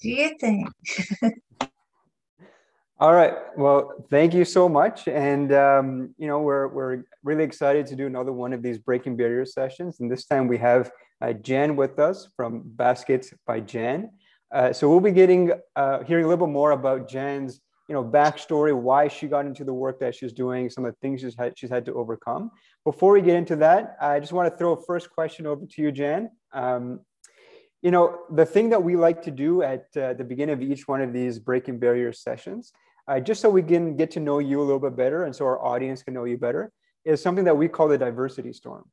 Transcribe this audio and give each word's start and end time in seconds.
do 0.00 0.08
you 0.08 0.36
think? 0.38 0.68
All 3.00 3.14
right. 3.14 3.34
Well, 3.56 4.04
thank 4.10 4.34
you 4.34 4.44
so 4.44 4.68
much. 4.68 5.06
And, 5.06 5.52
um, 5.52 6.14
you 6.18 6.26
know, 6.26 6.40
we're, 6.40 6.66
we're 6.66 7.04
really 7.22 7.44
excited 7.44 7.86
to 7.86 7.96
do 7.96 8.08
another 8.08 8.32
one 8.32 8.52
of 8.52 8.60
these 8.60 8.78
breaking 8.78 9.16
barriers 9.16 9.54
sessions. 9.54 10.00
And 10.00 10.10
this 10.10 10.26
time 10.26 10.48
we 10.48 10.58
have 10.58 10.90
uh, 11.22 11.32
with 11.74 12.00
us 12.00 12.28
from 12.36 12.62
Baskets 12.64 13.32
by 13.46 13.60
Jan. 13.60 14.10
Uh, 14.52 14.72
so 14.72 14.88
we'll 14.88 14.98
be 14.98 15.12
getting, 15.12 15.52
uh, 15.76 16.02
hearing 16.02 16.24
a 16.24 16.28
little 16.28 16.44
bit 16.44 16.52
more 16.52 16.72
about 16.72 17.08
Jan's, 17.08 17.60
you 17.88 17.94
know, 17.94 18.02
backstory, 18.02 18.76
why 18.76 19.06
she 19.06 19.28
got 19.28 19.46
into 19.46 19.62
the 19.62 19.72
work 19.72 20.00
that 20.00 20.16
she's 20.16 20.32
doing, 20.32 20.68
some 20.68 20.84
of 20.84 20.92
the 20.92 20.98
things 21.00 21.20
she's 21.20 21.36
had, 21.36 21.56
she's 21.56 21.70
had 21.70 21.84
to 21.86 21.94
overcome. 21.94 22.50
Before 22.84 23.12
we 23.12 23.22
get 23.22 23.36
into 23.36 23.54
that, 23.56 23.96
I 24.00 24.18
just 24.18 24.32
want 24.32 24.52
to 24.52 24.58
throw 24.58 24.72
a 24.72 24.82
first 24.82 25.08
question 25.10 25.46
over 25.46 25.64
to 25.64 25.82
you, 25.82 25.92
Jan. 25.92 26.30
Um, 26.52 27.00
you 27.82 27.90
know, 27.90 28.20
the 28.30 28.44
thing 28.44 28.70
that 28.70 28.82
we 28.82 28.96
like 28.96 29.22
to 29.22 29.30
do 29.30 29.62
at 29.62 29.86
uh, 29.96 30.14
the 30.14 30.24
beginning 30.24 30.54
of 30.54 30.62
each 30.62 30.88
one 30.88 31.00
of 31.00 31.12
these 31.12 31.38
breaking 31.38 31.78
barriers 31.78 32.20
sessions 32.20 32.72
uh, 33.08 33.18
just 33.18 33.40
so 33.40 33.48
we 33.48 33.62
can 33.62 33.96
get 33.96 34.10
to 34.12 34.20
know 34.20 34.38
you 34.38 34.60
a 34.60 34.64
little 34.64 34.78
bit 34.78 34.96
better 34.96 35.24
and 35.24 35.34
so 35.34 35.44
our 35.46 35.64
audience 35.64 36.02
can 36.02 36.14
know 36.14 36.24
you 36.24 36.36
better, 36.36 36.70
is 37.04 37.22
something 37.22 37.44
that 37.44 37.56
we 37.56 37.68
call 37.68 37.88
the 37.88 37.96
diversity 37.96 38.52
storm. 38.52 38.84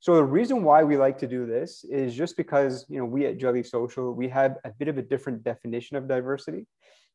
So 0.00 0.14
the 0.14 0.24
reason 0.24 0.64
why 0.64 0.82
we 0.82 0.96
like 0.96 1.18
to 1.18 1.26
do 1.26 1.44
this 1.44 1.84
is 1.84 2.14
just 2.14 2.36
because 2.38 2.86
you 2.88 2.98
know 2.98 3.04
we 3.04 3.26
at 3.26 3.36
Jelly 3.36 3.62
Social 3.62 4.14
we 4.14 4.28
have 4.28 4.56
a 4.64 4.70
bit 4.70 4.88
of 4.88 4.96
a 4.96 5.02
different 5.02 5.44
definition 5.44 5.98
of 5.98 6.08
diversity. 6.08 6.66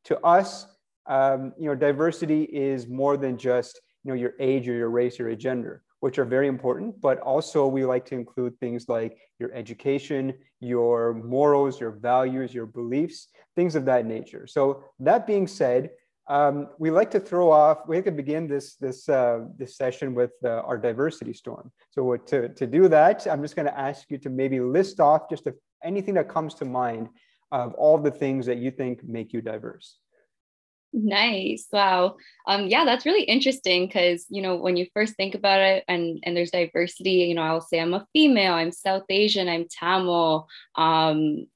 To 0.06 0.20
us, 0.20 0.68
um, 1.08 1.54
you 1.60 1.66
know, 1.66 1.74
diversity 1.74 2.44
is 2.44 2.88
more 2.88 3.18
than 3.18 3.40
just 3.40 3.82
you 4.04 4.12
know 4.12 4.16
your 4.16 4.34
age 4.40 4.70
or 4.70 4.74
your 4.74 4.92
race 4.92 5.20
or 5.20 5.28
your 5.28 5.36
gender, 5.36 5.82
which 6.06 6.20
are 6.20 6.30
very 6.38 6.48
important. 6.48 7.02
But 7.02 7.18
also 7.32 7.66
we 7.66 7.84
like 7.84 8.06
to 8.10 8.16
include 8.22 8.54
things 8.60 8.88
like 8.88 9.18
your 9.40 9.52
education, 9.62 10.36
your 10.60 11.16
morals, 11.16 11.80
your 11.80 11.94
values, 12.12 12.54
your 12.54 12.68
beliefs, 12.68 13.30
things 13.56 13.76
of 13.76 13.86
that 13.86 14.06
nature. 14.06 14.46
So 14.46 14.84
that 15.00 15.26
being 15.26 15.48
said, 15.48 15.90
um, 16.28 16.68
we 16.78 16.92
like 16.92 17.10
to 17.10 17.20
throw 17.20 17.52
off, 17.52 17.78
we 17.88 17.96
like 17.96 18.06
to 18.06 18.12
begin 18.12 18.48
this, 18.48 18.76
this, 18.76 19.10
uh, 19.10 19.46
this 19.58 19.78
session 19.78 20.14
with 20.14 20.34
uh, 20.44 20.70
our 20.70 20.78
diversity 20.78 21.34
storm. 21.34 21.72
So 21.90 22.16
to, 22.16 22.50
to 22.50 22.68
do 22.68 22.88
that, 22.90 23.26
I'm 23.26 23.42
just 23.42 23.56
gonna 23.56 23.80
ask 23.90 24.06
you 24.12 24.20
to 24.20 24.30
maybe 24.30 24.60
list 24.60 25.00
off 25.00 25.28
just 25.28 25.48
a, 25.48 25.56
anything 25.84 26.14
that 26.20 26.30
comes 26.30 26.54
to 26.60 26.66
mind 26.66 27.10
of 27.52 27.74
all 27.82 27.98
the 27.98 28.12
things 28.12 28.46
that 28.46 28.58
you 28.58 28.70
think 28.70 29.04
make 29.04 29.34
you 29.34 29.42
diverse. 29.42 29.98
Nice. 30.98 31.68
Wow. 31.74 32.16
Um, 32.48 32.68
yeah, 32.68 32.86
that's 32.86 33.06
really 33.06 33.24
interesting 33.24 33.86
because 33.86 34.26
you 34.30 34.42
know 34.42 34.56
when 34.56 34.78
you 34.78 34.88
first 34.94 35.16
think 35.16 35.36
about 35.36 35.60
it, 35.60 35.84
and 35.90 36.20
and 36.24 36.38
there's 36.38 36.52
diversity. 36.52 37.12
You 37.12 37.36
know, 37.36 37.42
I'll 37.42 37.60
say 37.60 37.82
I'm 37.82 37.94
a 37.94 38.08
female, 38.14 38.54
I'm 38.54 38.72
South 38.72 39.04
Asian, 39.10 39.50
I'm 39.50 39.66
Tamil, 39.70 40.48
um, 40.76 41.48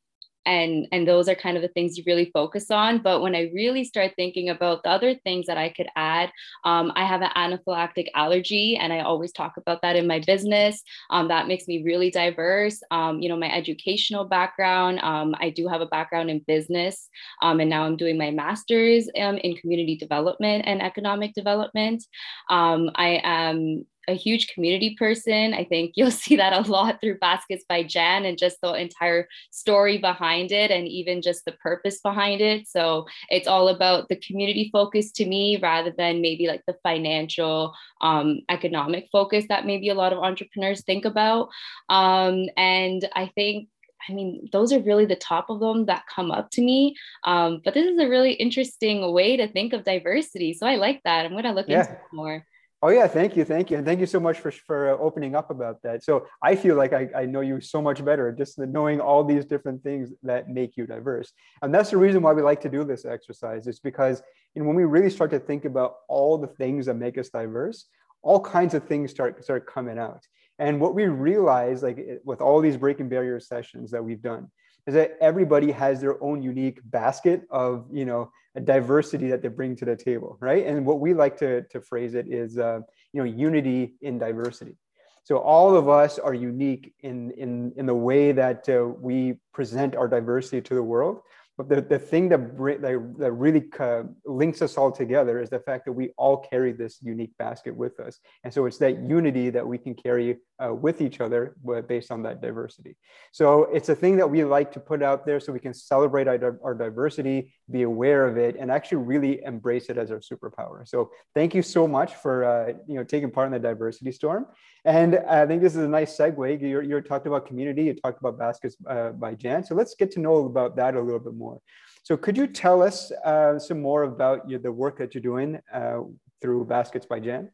and 0.49 0.87
and 0.91 1.07
those 1.07 1.29
are 1.29 1.35
kind 1.35 1.55
of 1.55 1.61
the 1.61 1.69
things 1.69 1.97
you 1.97 2.03
really 2.07 2.31
focus 2.33 2.71
on. 2.71 3.01
But 3.01 3.21
when 3.21 3.35
i 3.35 3.51
really 3.53 3.83
start 3.83 4.13
thinking 4.15 4.49
about 4.49 4.83
the 4.83 4.89
other 4.89 5.13
things 5.13 5.45
that 5.45 5.57
i 5.57 5.69
could 5.69 5.87
add 5.95 6.31
um, 6.65 6.91
i 6.95 7.05
have 7.05 7.21
an 7.21 7.29
anaphylactic 7.35 8.07
allergy 8.15 8.75
and 8.75 8.91
i 8.91 8.99
always 9.01 9.31
talk 9.31 9.57
about 9.57 9.81
that 9.83 9.95
in 9.95 10.07
my 10.07 10.19
business. 10.19 10.81
Um, 11.09 11.27
that 11.27 11.47
makes 11.47 11.67
me 11.67 11.83
really 11.83 12.09
diverse. 12.09 12.81
Um, 12.91 13.19
you 13.21 13.29
know 13.29 13.37
my 13.37 13.51
educational 13.53 14.25
background 14.25 14.99
um, 14.99 15.35
i 15.39 15.49
do 15.49 15.67
have 15.67 15.81
a 15.81 15.85
background 15.85 16.29
in 16.29 16.39
business 16.47 17.09
um, 17.41 17.59
and 17.59 17.69
now 17.69 17.83
i'm 17.83 17.97
doing 17.97 18.17
my 18.17 18.31
master's 18.31 19.07
um, 19.19 19.37
in 19.37 19.55
community 19.55 19.95
development 19.95 20.63
and 20.65 20.81
economic 20.81 21.33
development. 21.33 22.03
I 22.49 23.21
am 23.23 23.85
a 24.09 24.15
huge 24.15 24.47
community 24.47 24.95
person. 24.97 25.53
I 25.53 25.63
think 25.63 25.93
you'll 25.95 26.11
see 26.23 26.35
that 26.35 26.53
a 26.53 26.69
lot 26.69 26.99
through 26.99 27.19
Baskets 27.19 27.63
by 27.67 27.83
Jan 27.83 28.25
and 28.25 28.37
just 28.37 28.57
the 28.61 28.73
entire 28.73 29.27
story 29.51 29.97
behind 29.97 30.51
it 30.51 30.71
and 30.71 30.87
even 30.87 31.21
just 31.21 31.45
the 31.45 31.53
purpose 31.53 32.01
behind 32.01 32.41
it. 32.41 32.67
So 32.67 33.05
it's 33.29 33.47
all 33.47 33.69
about 33.69 34.09
the 34.09 34.17
community 34.17 34.69
focus 34.71 35.11
to 35.13 35.25
me 35.25 35.57
rather 35.57 35.93
than 35.97 36.21
maybe 36.21 36.47
like 36.47 36.63
the 36.67 36.77
financial, 36.83 37.73
um, 38.01 38.41
economic 38.49 39.07
focus 39.11 39.45
that 39.49 39.65
maybe 39.65 39.89
a 39.89 39.95
lot 39.95 40.13
of 40.13 40.19
entrepreneurs 40.19 40.83
think 40.83 41.05
about. 41.05 41.49
Um, 41.89 42.47
and 42.57 43.07
I 43.15 43.31
think 43.35 43.69
I 44.07 44.13
mean, 44.13 44.49
those 44.51 44.71
are 44.71 44.79
really 44.79 45.05
the 45.05 45.15
top 45.15 45.49
of 45.49 45.59
them 45.59 45.85
that 45.85 46.05
come 46.13 46.31
up 46.31 46.49
to 46.51 46.61
me. 46.61 46.95
Um, 47.25 47.61
but 47.63 47.73
this 47.73 47.85
is 47.85 47.99
a 47.99 48.07
really 48.07 48.31
interesting 48.33 49.11
way 49.11 49.37
to 49.37 49.47
think 49.47 49.73
of 49.73 49.83
diversity. 49.83 50.53
So 50.53 50.65
I 50.65 50.75
like 50.75 51.01
that. 51.03 51.25
I'm 51.25 51.33
going 51.33 51.43
to 51.43 51.51
look 51.51 51.67
yeah. 51.67 51.81
into 51.81 51.91
it 51.91 51.99
more. 52.13 52.45
Oh 52.81 52.87
yeah, 52.87 53.07
thank 53.07 53.35
you, 53.35 53.43
thank 53.43 53.69
you, 53.69 53.77
and 53.77 53.85
thank 53.85 53.99
you 53.99 54.05
so 54.05 54.21
much 54.21 54.39
for 54.39 54.51
for 54.51 54.91
uh, 54.91 54.97
opening 54.97 55.35
up 55.35 55.49
about 55.51 55.81
that. 55.83 56.01
So 56.01 56.27
I 56.41 56.55
feel 56.55 56.75
like 56.77 56.93
I, 56.93 57.09
I 57.13 57.25
know 57.25 57.41
you 57.41 57.59
so 57.59 57.81
much 57.81 58.03
better 58.05 58.31
just 58.31 58.57
knowing 58.57 59.01
all 59.01 59.23
these 59.25 59.45
different 59.45 59.83
things 59.83 60.11
that 60.23 60.47
make 60.47 60.77
you 60.77 60.85
diverse, 60.87 61.33
and 61.61 61.73
that's 61.73 61.89
the 61.89 61.97
reason 61.97 62.21
why 62.21 62.31
we 62.31 62.41
like 62.41 62.61
to 62.61 62.69
do 62.69 62.85
this 62.85 63.03
exercise. 63.03 63.67
Is 63.67 63.79
because 63.79 64.23
know, 64.55 64.65
when 64.65 64.75
we 64.75 64.85
really 64.85 65.09
start 65.09 65.31
to 65.31 65.39
think 65.39 65.65
about 65.65 65.95
all 66.07 66.37
the 66.37 66.47
things 66.47 66.85
that 66.85 66.95
make 66.95 67.17
us 67.17 67.29
diverse, 67.29 67.85
all 68.21 68.39
kinds 68.39 68.73
of 68.73 68.85
things 68.85 69.11
start 69.11 69.43
start 69.43 69.67
coming 69.67 69.97
out. 69.97 70.23
And 70.57 70.81
what 70.81 70.93
we 70.93 71.05
realize, 71.05 71.81
like 71.81 72.21
with 72.23 72.41
all 72.41 72.61
these 72.61 72.77
breaking 72.77 73.09
barrier 73.09 73.39
sessions 73.39 73.91
that 73.91 74.03
we've 74.03 74.21
done, 74.21 74.51
is 74.89 74.95
that 74.95 75.17
everybody 75.21 75.71
has 75.71 76.01
their 76.01 76.21
own 76.23 76.41
unique 76.41 76.79
basket 76.85 77.43
of 77.51 77.85
you 77.91 78.05
know 78.05 78.31
a 78.55 78.59
diversity 78.59 79.29
that 79.29 79.43
they 79.43 79.47
bring 79.47 79.75
to 79.75 79.85
the 79.85 79.95
table 79.95 80.35
right? 80.41 80.65
And 80.65 80.83
what 80.83 80.99
we 80.99 81.13
like 81.13 81.37
to, 81.37 81.61
to 81.73 81.79
phrase 81.79 82.15
it 82.15 82.27
is 82.27 82.57
uh, 82.57 82.79
you 83.13 83.19
know 83.21 83.29
unity 83.47 83.93
in 84.01 84.17
diversity. 84.17 84.75
So 85.23 85.37
all 85.37 85.75
of 85.75 85.87
us 85.87 86.17
are 86.17 86.33
unique 86.33 86.93
in 87.01 87.29
in 87.43 87.71
in 87.77 87.85
the 87.85 87.99
way 88.09 88.31
that 88.31 88.67
uh, 88.67 88.85
we 89.07 89.37
present 89.53 89.95
our 89.95 90.07
diversity 90.07 90.61
to 90.61 90.73
the 90.73 90.83
world 90.83 91.21
but 91.59 91.67
the, 91.67 91.81
the 91.81 91.99
thing 91.99 92.29
that, 92.29 92.39
that, 92.81 93.15
that 93.17 93.31
really 93.33 93.65
uh, 93.81 94.03
links 94.23 94.61
us 94.61 94.77
all 94.77 94.93
together 94.93 95.41
is 95.41 95.49
the 95.49 95.59
fact 95.59 95.83
that 95.83 95.91
we 95.91 96.11
all 96.17 96.37
carry 96.37 96.71
this 96.71 96.99
unique 97.01 97.37
basket 97.37 97.75
with 97.75 97.99
us. 97.99 98.17
And 98.45 98.53
so 98.53 98.65
it's 98.65 98.77
that 98.77 99.03
unity 99.03 99.49
that 99.49 99.67
we 99.67 99.77
can 99.77 99.93
carry 99.93 100.37
uh, 100.63 100.73
with 100.73 101.01
each 101.01 101.19
other 101.19 101.57
based 101.89 102.11
on 102.11 102.23
that 102.23 102.41
diversity. 102.41 102.95
So 103.33 103.63
it's 103.73 103.89
a 103.89 103.95
thing 103.95 104.15
that 104.15 104.29
we 104.29 104.41
like 104.45 104.71
to 104.71 104.79
put 104.79 105.03
out 105.03 105.25
there 105.25 105.41
so 105.41 105.51
we 105.51 105.59
can 105.59 105.73
celebrate 105.73 106.29
our, 106.29 106.57
our 106.63 106.73
diversity, 106.73 107.53
be 107.71 107.83
aware 107.83 108.27
of 108.27 108.37
it, 108.37 108.55
and 108.59 108.71
actually 108.71 109.03
really 109.03 109.41
embrace 109.43 109.89
it 109.89 109.97
as 109.97 110.11
our 110.11 110.19
superpower. 110.19 110.87
So 110.87 111.11
thank 111.35 111.53
you 111.53 111.61
so 111.61 111.87
much 111.87 112.15
for 112.15 112.45
uh, 112.45 112.73
you 112.87 112.95
know 112.95 113.03
taking 113.03 113.31
part 113.31 113.47
in 113.47 113.53
the 113.53 113.59
diversity 113.59 114.11
storm. 114.11 114.47
And 114.85 115.17
I 115.17 115.45
think 115.45 115.61
this 115.61 115.75
is 115.75 115.83
a 115.83 115.87
nice 115.87 116.17
segue. 116.17 116.61
You 116.61 116.81
you 116.81 117.01
talked 117.01 117.27
about 117.27 117.45
community, 117.45 117.83
you 117.83 117.93
talked 117.93 118.19
about 118.19 118.37
baskets 118.37 118.75
uh, 118.87 119.09
by 119.09 119.35
Jan. 119.35 119.63
So 119.63 119.75
let's 119.75 119.95
get 119.95 120.11
to 120.11 120.19
know 120.19 120.45
about 120.45 120.75
that 120.77 120.95
a 120.95 121.01
little 121.01 121.19
bit 121.19 121.35
more. 121.35 121.59
So 122.03 122.17
could 122.17 122.37
you 122.37 122.47
tell 122.47 122.81
us 122.81 123.11
uh, 123.23 123.59
some 123.59 123.81
more 123.81 124.03
about 124.03 124.49
your, 124.49 124.59
the 124.59 124.71
work 124.71 124.97
that 124.97 125.13
you're 125.13 125.21
doing 125.21 125.59
uh, 125.73 125.99
through 126.41 126.65
Baskets 126.65 127.05
by 127.05 127.19
Jan? 127.19 127.51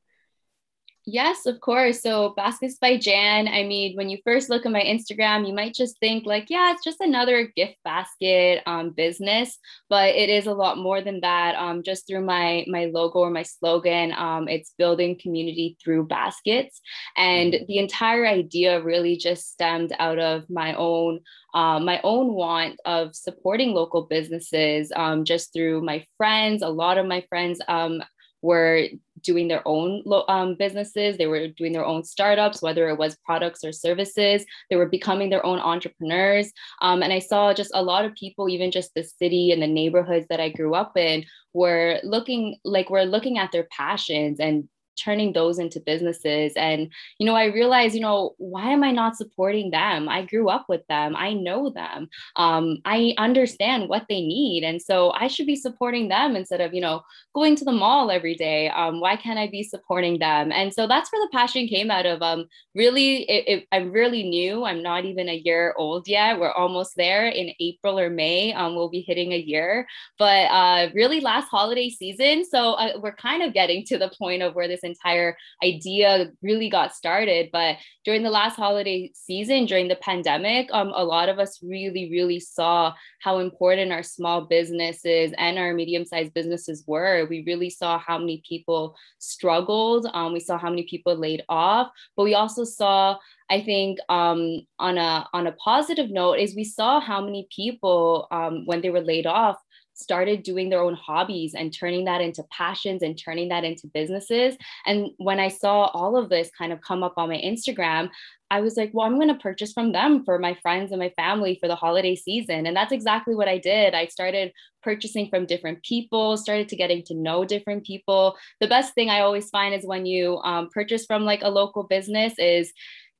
Yes, 1.07 1.45
of 1.45 1.61
course. 1.61 2.01
So 2.01 2.33
Baskets 2.35 2.77
by 2.77 2.97
Jan, 2.97 3.47
I 3.47 3.63
mean, 3.63 3.95
when 3.95 4.09
you 4.09 4.17
first 4.23 4.49
look 4.49 4.65
at 4.65 4.71
my 4.71 4.81
Instagram, 4.81 5.47
you 5.47 5.53
might 5.53 5.75
just 5.75 5.99
think 5.99 6.25
like, 6.25 6.49
yeah, 6.49 6.71
it's 6.71 6.83
just 6.83 6.99
another 6.99 7.51
gift 7.55 7.75
basket 7.83 8.63
um, 8.65 8.89
business, 8.89 9.59
but 9.87 10.15
it 10.15 10.29
is 10.29 10.47
a 10.47 10.53
lot 10.53 10.79
more 10.79 11.01
than 11.01 11.21
that. 11.21 11.53
Um, 11.57 11.83
just 11.83 12.07
through 12.07 12.25
my 12.25 12.65
my 12.67 12.85
logo 12.85 13.19
or 13.19 13.29
my 13.29 13.43
slogan, 13.43 14.13
um, 14.13 14.47
it's 14.47 14.73
building 14.79 15.19
community 15.21 15.77
through 15.83 16.07
baskets, 16.07 16.81
and 17.15 17.53
mm-hmm. 17.53 17.65
the 17.67 17.77
entire 17.77 18.25
idea 18.25 18.81
really 18.81 19.15
just 19.15 19.51
stemmed 19.51 19.93
out 19.99 20.17
of 20.17 20.49
my 20.49 20.73
own 20.73 21.19
uh, 21.53 21.79
my 21.79 22.01
own 22.03 22.33
want 22.33 22.79
of 22.83 23.15
supporting 23.15 23.73
local 23.73 24.07
businesses 24.07 24.91
um, 24.95 25.23
just 25.23 25.53
through 25.53 25.81
my 25.81 26.03
friends. 26.17 26.63
A 26.63 26.67
lot 26.69 26.97
of 26.97 27.05
my 27.05 27.23
friends 27.29 27.61
um, 27.67 28.01
were 28.45 28.87
doing 29.21 29.47
their 29.47 29.63
own 29.65 30.03
um, 30.27 30.53
businesses, 30.53 31.17
they 31.17 31.25
were 31.25 31.47
doing 31.47 31.73
their 31.73 31.85
own 31.85 32.03
startups, 32.03 32.61
whether 32.61 32.87
it 32.89 32.97
was 32.97 33.17
products 33.25 33.63
or 33.63 33.71
services. 33.71 34.45
They 34.69 34.75
were 34.75 34.85
becoming 34.85 35.31
their 35.31 35.45
own 35.45 35.57
entrepreneurs. 35.57 36.51
Um, 36.79 37.01
and 37.01 37.11
I 37.11 37.19
saw 37.19 37.53
just 37.53 37.71
a 37.73 37.81
lot 37.81 38.05
of 38.05 38.13
people, 38.13 38.47
even 38.47 38.69
just 38.69 38.93
the 38.93 39.03
city 39.03 39.51
and 39.51 39.61
the 39.61 39.67
neighborhoods 39.67 40.27
that 40.29 40.39
I 40.39 40.49
grew 40.49 40.75
up 40.75 40.95
in, 40.95 41.25
were 41.53 41.99
looking 42.03 42.57
like 42.63 42.91
we're 42.91 43.03
looking 43.03 43.39
at 43.39 43.51
their 43.51 43.67
passions 43.71 44.39
and 44.39 44.69
turning 44.95 45.33
those 45.33 45.59
into 45.59 45.79
businesses. 45.79 46.53
And 46.55 46.91
you 47.19 47.25
know 47.25 47.35
i 47.35 47.45
realized 47.45 47.95
you 47.95 48.01
know 48.01 48.35
why 48.37 48.71
am 48.71 48.83
i 48.83 48.91
not 48.91 49.15
supporting 49.15 49.71
them? 49.71 50.09
I 50.09 50.25
grew 50.25 50.49
up 50.49 50.65
with 50.69 50.85
them. 50.87 51.15
I 51.15 51.33
know 51.33 51.69
them. 51.69 52.09
Um, 52.35 52.79
i 52.85 53.13
understand 53.17 53.89
what 53.89 54.05
they 54.09 54.21
need. 54.21 54.63
And 54.63 54.81
so 54.81 55.11
i 55.11 55.27
should 55.27 55.47
be 55.47 55.55
supporting 55.55 56.07
them 56.07 56.35
instead 56.35 56.61
of 56.61 56.73
you 56.73 56.81
know 56.81 57.03
going 57.33 57.55
to 57.57 57.65
the 57.65 57.71
mall 57.71 58.11
every 58.11 58.35
day. 58.35 58.69
Um, 58.69 58.99
why 58.99 59.15
can't 59.15 59.39
i 59.39 59.47
be 59.47 59.63
supporting 59.63 60.19
them? 60.19 60.51
And 60.51 60.73
so 60.73 60.87
that's 60.87 61.11
where 61.11 61.25
the 61.25 61.31
passion 61.31 61.67
came 61.67 61.91
out 61.91 62.05
of. 62.05 62.21
Um, 62.21 62.47
really 62.73 63.23
it, 63.23 63.43
it, 63.47 63.67
i'm 63.71 63.91
really 63.91 64.23
new. 64.23 64.65
I'm 64.65 64.83
not 64.83 65.05
even 65.05 65.29
a 65.29 65.41
year 65.43 65.73
old 65.77 66.07
yet. 66.07 66.39
We're 66.39 66.51
almost 66.51 66.95
there 66.95 67.27
in 67.27 67.51
april 67.59 67.99
or 67.99 68.09
may. 68.09 68.53
Um, 68.53 68.75
we'll 68.75 68.89
be 68.89 69.01
hitting 69.01 69.33
a 69.33 69.37
year. 69.37 69.87
But 70.17 70.45
uh, 70.51 70.89
really 70.93 71.19
last 71.19 71.47
holiday 71.47 71.89
season 71.89 72.45
so 72.45 72.73
uh, 72.73 72.99
we're 73.01 73.15
kind 73.15 73.43
of 73.43 73.53
getting 73.53 73.83
to 73.85 73.97
the 73.97 74.11
point 74.17 74.41
of 74.41 74.55
where 74.55 74.67
this 74.67 74.83
entire 74.85 75.35
idea 75.63 76.31
really 76.41 76.69
got 76.69 76.95
started. 76.95 77.49
But 77.51 77.77
during 78.03 78.23
the 78.23 78.29
last 78.29 78.55
holiday 78.55 79.11
season, 79.13 79.65
during 79.65 79.87
the 79.87 79.95
pandemic, 79.97 80.69
um, 80.71 80.91
a 80.95 81.03
lot 81.03 81.29
of 81.29 81.39
us 81.39 81.59
really, 81.63 82.09
really 82.11 82.39
saw 82.39 82.93
how 83.21 83.39
important 83.39 83.91
our 83.91 84.03
small 84.03 84.45
businesses 84.45 85.33
and 85.37 85.57
our 85.57 85.73
medium 85.73 86.05
sized 86.05 86.33
businesses 86.33 86.83
were. 86.87 87.25
We 87.29 87.43
really 87.45 87.69
saw 87.69 87.97
how 87.99 88.17
many 88.17 88.43
people 88.47 88.95
struggled. 89.19 90.07
Um, 90.13 90.33
we 90.33 90.39
saw 90.39 90.57
how 90.57 90.69
many 90.69 90.83
people 90.83 91.15
laid 91.15 91.43
off, 91.49 91.89
but 92.15 92.23
we 92.23 92.35
also 92.35 92.63
saw 92.63 93.17
I 93.49 93.61
think 93.61 93.99
um, 94.09 94.61
on 94.79 94.97
a 94.97 95.27
on 95.31 95.45
a 95.45 95.51
positive 95.51 96.09
note 96.09 96.39
is 96.39 96.55
we 96.55 96.63
saw 96.63 96.99
how 96.99 97.21
many 97.21 97.47
people 97.55 98.27
um, 98.31 98.65
when 98.65 98.81
they 98.81 98.89
were 98.89 99.01
laid 99.01 99.27
off 99.27 99.57
started 99.95 100.43
doing 100.43 100.69
their 100.69 100.81
own 100.81 100.93
hobbies 100.93 101.53
and 101.55 101.73
turning 101.73 102.05
that 102.05 102.21
into 102.21 102.43
passions 102.51 103.01
and 103.01 103.17
turning 103.17 103.49
that 103.49 103.63
into 103.63 103.87
businesses. 103.87 104.55
And 104.85 105.09
when 105.17 105.39
I 105.39 105.47
saw 105.47 105.85
all 105.93 106.17
of 106.17 106.29
this 106.29 106.51
kind 106.57 106.71
of 106.71 106.81
come 106.81 107.01
up 107.01 107.13
on 107.17 107.29
my 107.29 107.37
Instagram, 107.37 108.09
I 108.51 108.61
was 108.61 108.77
like, 108.77 108.91
well, 108.93 109.07
I'm 109.07 109.15
going 109.15 109.29
to 109.29 109.35
purchase 109.35 109.73
from 109.73 109.91
them 109.91 110.23
for 110.23 110.37
my 110.37 110.53
friends 110.61 110.91
and 110.91 110.99
my 110.99 111.09
family 111.15 111.57
for 111.59 111.67
the 111.67 111.75
holiday 111.75 112.15
season. 112.15 112.67
And 112.67 112.77
that's 112.77 112.91
exactly 112.91 113.33
what 113.33 113.47
I 113.47 113.57
did. 113.57 113.95
I 113.95 114.05
started 114.05 114.51
purchasing 114.83 115.29
from 115.29 115.47
different 115.47 115.81
people, 115.81 116.37
started 116.37 116.69
to 116.69 116.75
getting 116.75 117.01
to 117.03 117.15
know 117.15 117.43
different 117.43 117.85
people. 117.85 118.35
The 118.61 118.67
best 118.67 118.93
thing 118.93 119.09
I 119.09 119.21
always 119.21 119.49
find 119.49 119.73
is 119.73 119.85
when 119.85 120.05
you 120.05 120.37
um, 120.43 120.69
purchase 120.71 121.05
from 121.05 121.23
like 121.23 121.41
a 121.41 121.49
local 121.49 121.83
business 121.83 122.33
is 122.37 122.71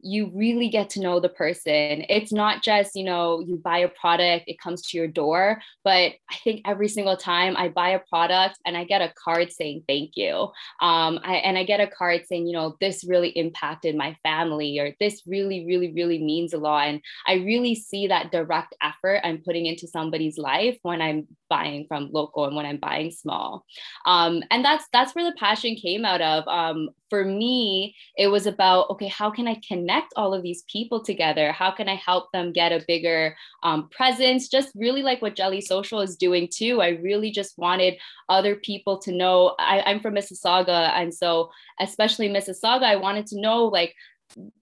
you 0.06 0.32
really 0.36 0.70
get 0.70 0.92
to 0.92 1.02
know 1.02 1.20
the 1.20 1.30
person. 1.30 2.06
It's 2.10 2.32
not 2.32 2.62
just, 2.62 2.96
you 2.96 3.04
know, 3.04 3.40
you 3.40 3.58
buy 3.58 3.80
a 3.80 3.88
product, 3.88 4.46
it 4.48 4.60
comes 4.60 4.84
to 4.84 4.98
your 4.98 5.08
door, 5.08 5.60
but 5.84 6.14
I 6.30 6.36
think 6.44 6.62
every 6.66 6.88
single 6.88 7.18
time 7.18 7.58
I 7.58 7.70
buy 7.70 7.90
a 7.90 8.00
product 8.00 8.60
and 8.66 8.78
I 8.78 8.84
get 8.84 9.02
a 9.02 9.12
card 9.24 9.52
saying 9.52 9.84
thank 9.88 10.12
you. 10.16 10.52
Um, 10.80 11.20
I, 11.24 11.38
and 11.38 11.58
I 11.58 11.64
get 11.64 11.80
a 11.80 11.88
card 11.88 12.22
saying, 12.28 12.46
you 12.46 12.54
know, 12.54 12.78
this 12.80 13.04
really 13.04 13.30
impacted 13.30 13.96
my 13.96 14.16
family 14.22 14.78
or 14.80 14.94
this 15.00 15.24
really, 15.26 15.66
really, 15.66 15.92
really 15.92 16.24
means 16.24 16.54
a 16.54 16.60
lot. 16.60 16.88
And 16.88 17.02
I 17.28 17.36
really 17.36 17.74
see 17.74 18.08
that 18.08 18.32
direct 18.32 18.76
effort 18.84 19.22
I'm 19.24 19.40
putting 19.40 19.66
into 19.66 19.88
somebody's 19.88 20.38
life 20.38 20.78
when 20.84 21.02
I'm 21.02 21.28
buying 21.50 21.86
from 21.88 22.10
local 22.12 22.46
and 22.46 22.56
when 22.56 22.66
I'm 22.66 22.78
buying 22.78 23.12
small. 23.12 23.66
Um, 24.06 24.44
and 24.52 24.64
that's 24.64 24.86
that's 24.94 25.16
where 25.16 25.26
the 25.26 25.38
passion 25.38 25.76
came 25.76 26.06
out 26.06 26.22
of. 26.22 26.48
Um, 26.48 26.90
for 27.10 27.24
me, 27.24 27.96
it 28.18 28.28
was 28.28 28.46
about 28.46 28.90
okay, 28.92 29.08
how 29.08 29.32
can 29.32 29.48
I 29.48 29.60
connect 29.68 29.95
all 30.16 30.34
of 30.34 30.44
these 30.44 30.64
people 30.72 31.04
together? 31.04 31.52
How 31.52 31.72
can 31.72 31.88
I 31.90 31.96
help 31.96 32.32
them 32.32 32.52
get 32.52 32.72
a 32.72 32.84
bigger 32.88 33.36
um, 33.64 33.90
presence? 33.90 34.48
Just 34.48 34.72
really 34.76 35.02
like 35.02 35.22
what 35.22 35.36
Jelly 35.36 35.62
Social 35.62 36.02
is 36.02 36.16
doing 36.16 36.48
too. 36.52 36.82
I 36.82 36.90
really 36.90 37.32
just 37.32 37.58
wanted 37.58 37.96
other 38.30 38.56
people 38.56 38.98
to 39.00 39.12
know. 39.12 39.56
I, 39.60 39.82
I'm 39.86 40.00
from 40.00 40.16
Mississauga, 40.16 40.92
and 40.94 41.14
so 41.14 41.50
especially 41.80 42.30
Mississauga, 42.30 42.84
I 42.84 42.96
wanted 42.96 43.28
to 43.28 43.40
know 43.40 43.66
like 43.66 43.94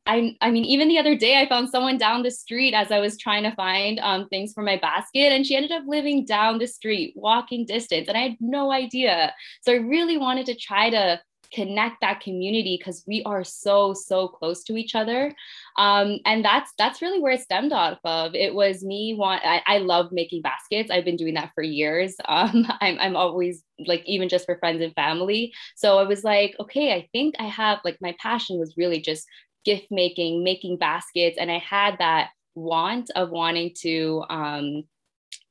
I, 0.06 0.36
I 0.42 0.52
mean, 0.52 0.66
even 0.66 0.90
the 0.90 1.00
other 1.00 1.16
day, 1.16 1.40
I 1.40 1.48
found 1.48 1.70
someone 1.70 1.98
down 1.98 2.24
the 2.24 2.32
street 2.32 2.74
as 2.74 2.92
I 2.92 3.00
was 3.00 3.18
trying 3.18 3.44
to 3.44 3.56
find 3.56 4.00
um, 4.00 4.28
things 4.28 4.54
for 4.54 4.62
my 4.62 4.78
basket, 4.78 5.32
and 5.32 5.46
she 5.46 5.56
ended 5.56 5.72
up 5.72 5.84
living 5.88 6.26
down 6.26 6.60
the 6.60 6.68
street, 6.68 7.14
walking 7.16 7.66
distance, 7.66 8.08
and 8.08 8.18
I 8.18 8.22
had 8.22 8.38
no 8.40 8.72
idea. 8.72 9.34
So 9.62 9.74
I 9.74 9.78
really 9.78 10.18
wanted 10.18 10.46
to 10.48 10.56
try 10.56 10.90
to 10.90 11.22
connect 11.54 12.02
that 12.02 12.20
community 12.20 12.78
because 12.78 13.04
we 13.08 13.24
are 13.24 13.44
so 13.44 13.94
so 13.94 14.28
close 14.28 14.64
to 14.64 14.76
each 14.76 14.96
other. 14.96 15.34
Um, 15.78 16.20
and 16.26 16.44
that's 16.44 16.72
that's 16.78 17.02
really 17.02 17.20
where 17.20 17.34
it 17.34 17.42
stemmed 17.42 17.74
off 17.74 18.00
of. 18.04 18.36
It 18.36 18.54
was 18.54 18.84
me 18.84 19.16
want 19.18 19.44
I, 19.46 19.62
I 19.68 19.78
love 19.80 20.12
making 20.12 20.42
baskets. 20.42 20.92
I've 20.92 21.06
been 21.06 21.18
doing 21.18 21.36
that 21.36 21.52
for 21.56 21.64
years. 21.64 22.16
Um, 22.34 22.66
I'm, 22.82 22.98
I'm 23.00 23.16
always 23.16 23.64
like 23.86 24.02
even 24.08 24.28
just 24.28 24.46
for 24.46 24.58
friends 24.58 24.82
and 24.82 24.94
family. 24.96 25.54
So 25.76 26.00
i 26.00 26.04
was 26.04 26.24
like 26.24 26.56
okay 26.60 26.94
i 26.94 27.08
think 27.12 27.36
i 27.38 27.44
have 27.44 27.80
like 27.86 27.98
my 28.02 28.16
passion 28.20 28.58
was 28.58 28.74
really 28.76 29.00
just 29.00 29.28
gift 29.64 29.88
making, 29.90 30.44
making 30.44 30.78
baskets. 30.78 31.38
And 31.38 31.52
I 31.52 31.60
had 31.60 31.98
that 32.00 32.32
want 32.56 33.10
of 33.16 33.30
wanting 33.30 33.74
to 33.80 34.24
um, 34.30 34.84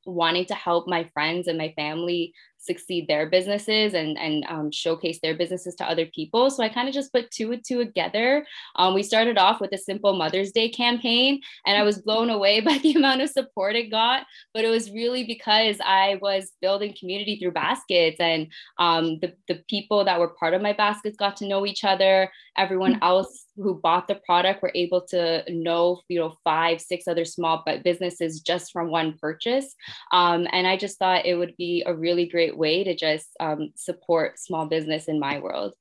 wanting 0.05 0.45
to 0.45 0.55
help 0.55 0.87
my 0.87 1.09
friends 1.13 1.47
and 1.47 1.57
my 1.57 1.73
family 1.75 2.33
succeed 2.63 3.07
their 3.07 3.29
businesses 3.29 3.93
and 3.93 4.17
and 4.17 4.45
um, 4.47 4.71
showcase 4.71 5.19
their 5.21 5.35
businesses 5.35 5.75
to 5.75 5.89
other 5.89 6.05
people. 6.05 6.49
So 6.49 6.63
I 6.63 6.69
kind 6.69 6.87
of 6.87 6.93
just 6.93 7.11
put 7.11 7.31
two 7.31 7.51
and 7.51 7.63
two 7.65 7.83
together. 7.83 8.45
Um, 8.75 8.93
we 8.93 9.03
started 9.03 9.37
off 9.37 9.59
with 9.59 9.73
a 9.73 9.77
simple 9.77 10.13
Mother's 10.13 10.51
Day 10.51 10.69
campaign, 10.69 11.41
and 11.65 11.77
I 11.77 11.83
was 11.83 11.99
blown 11.99 12.29
away 12.29 12.59
by 12.67 12.77
the 12.77 12.93
amount 12.93 13.21
of 13.21 13.29
support 13.29 13.75
it 13.75 13.91
got. 13.91 14.25
But 14.53 14.65
it 14.65 14.69
was 14.69 14.91
really 14.91 15.25
because 15.25 15.77
I 15.83 16.19
was 16.21 16.51
building 16.61 16.95
community 16.99 17.37
through 17.37 17.51
baskets, 17.51 18.19
and 18.19 18.47
um, 18.79 19.19
the 19.19 19.33
the 19.47 19.63
people 19.69 20.05
that 20.05 20.19
were 20.19 20.29
part 20.29 20.53
of 20.53 20.61
my 20.61 20.73
baskets 20.73 21.17
got 21.17 21.37
to 21.37 21.47
know 21.47 21.65
each 21.65 21.83
other. 21.83 22.31
Everyone 22.57 22.93
mm-hmm. 22.93 23.03
else 23.03 23.42
who 23.55 23.75
bought 23.75 24.07
the 24.07 24.15
product 24.15 24.61
were 24.61 24.71
able 24.73 25.01
to 25.01 25.43
know 25.49 26.01
you 26.07 26.19
know 26.19 26.35
five 26.43 26.81
six 26.81 27.07
other 27.07 27.25
small 27.25 27.61
but 27.65 27.83
businesses 27.83 28.41
just 28.41 28.71
from 28.71 28.89
one 28.89 29.15
purchase 29.19 29.75
um, 30.11 30.47
and 30.51 30.65
i 30.67 30.75
just 30.75 30.97
thought 30.97 31.25
it 31.25 31.35
would 31.35 31.55
be 31.57 31.83
a 31.85 31.93
really 31.93 32.25
great 32.25 32.57
way 32.57 32.83
to 32.83 32.95
just 32.95 33.27
um, 33.39 33.69
support 33.75 34.39
small 34.39 34.65
business 34.65 35.07
in 35.07 35.19
my 35.19 35.39
world. 35.39 35.73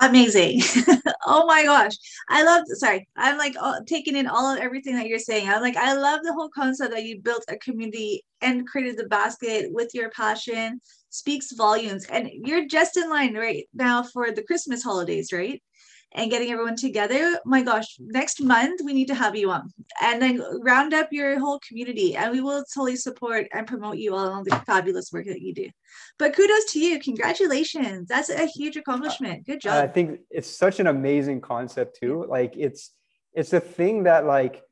Amazing. 0.00 0.62
oh 1.26 1.46
my 1.46 1.62
gosh. 1.62 1.92
I 2.28 2.42
love, 2.42 2.64
sorry, 2.66 3.06
I'm 3.16 3.38
like 3.38 3.54
oh, 3.60 3.80
taking 3.86 4.16
in 4.16 4.26
all 4.26 4.52
of 4.52 4.58
everything 4.58 4.96
that 4.96 5.06
you're 5.06 5.20
saying. 5.20 5.48
I'm 5.48 5.60
like, 5.60 5.76
I 5.76 5.92
love 5.94 6.20
the 6.24 6.32
whole 6.32 6.48
concept 6.48 6.92
that 6.92 7.04
you 7.04 7.20
built 7.20 7.44
a 7.48 7.56
community 7.58 8.24
and 8.40 8.66
created 8.66 8.96
the 8.96 9.06
basket 9.06 9.66
with 9.70 9.90
your 9.94 10.10
passion 10.10 10.80
speaks 11.12 11.52
volumes. 11.52 12.04
And 12.06 12.28
you're 12.32 12.66
just 12.66 12.96
in 12.96 13.08
line 13.08 13.34
right 13.34 13.68
now 13.72 14.02
for 14.02 14.32
the 14.32 14.42
Christmas 14.42 14.82
holidays, 14.82 15.32
right? 15.32 15.62
and 16.14 16.30
getting 16.30 16.50
everyone 16.50 16.76
together. 16.76 17.38
My 17.44 17.62
gosh, 17.62 17.96
next 17.98 18.40
month 18.40 18.80
we 18.84 18.92
need 18.92 19.08
to 19.08 19.14
have 19.14 19.34
you 19.36 19.50
on 19.50 19.72
and 20.00 20.20
then 20.20 20.42
round 20.62 20.94
up 20.94 21.08
your 21.10 21.38
whole 21.38 21.60
community 21.66 22.16
and 22.16 22.32
we 22.32 22.40
will 22.40 22.64
totally 22.74 22.96
support 22.96 23.46
and 23.52 23.66
promote 23.66 23.96
you 23.96 24.14
all 24.14 24.28
on 24.28 24.44
the 24.44 24.56
fabulous 24.66 25.10
work 25.12 25.26
that 25.26 25.40
you 25.40 25.54
do. 25.54 25.68
But 26.18 26.34
kudos 26.34 26.72
to 26.72 26.80
you. 26.80 26.98
Congratulations. 27.00 28.08
That's 28.08 28.30
a 28.30 28.46
huge 28.46 28.76
accomplishment. 28.76 29.46
Good 29.46 29.60
job. 29.60 29.82
I 29.82 29.88
think 29.88 30.20
it's 30.30 30.48
such 30.48 30.80
an 30.80 30.86
amazing 30.86 31.40
concept 31.40 31.98
too. 32.00 32.26
Like 32.28 32.54
it's 32.56 32.90
it's 33.34 33.52
a 33.52 33.60
thing 33.60 34.04
that 34.04 34.26
like 34.26 34.62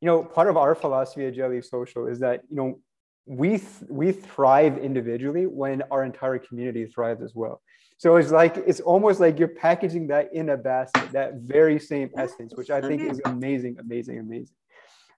you 0.00 0.06
know 0.06 0.24
part 0.24 0.48
of 0.48 0.56
our 0.56 0.74
philosophy 0.74 1.26
at 1.26 1.34
Jelly 1.34 1.62
Social 1.62 2.06
is 2.06 2.20
that 2.20 2.42
you 2.50 2.56
know 2.56 2.80
we 3.28 3.50
th- 3.50 3.90
we 3.90 4.10
thrive 4.10 4.78
individually 4.78 5.46
when 5.46 5.82
our 5.90 6.02
entire 6.02 6.38
community 6.38 6.86
thrives 6.86 7.22
as 7.22 7.34
well. 7.34 7.60
So 7.98 8.16
it's 8.16 8.30
like 8.30 8.56
it's 8.56 8.80
almost 8.80 9.20
like 9.20 9.38
you're 9.38 9.48
packaging 9.48 10.06
that 10.06 10.32
in 10.32 10.50
a 10.50 10.56
basket, 10.56 11.12
that 11.12 11.34
very 11.34 11.78
same 11.78 12.10
essence, 12.16 12.54
which 12.56 12.70
I 12.70 12.80
think 12.80 13.02
is 13.02 13.20
amazing, 13.26 13.76
amazing, 13.80 14.18
amazing. 14.18 14.54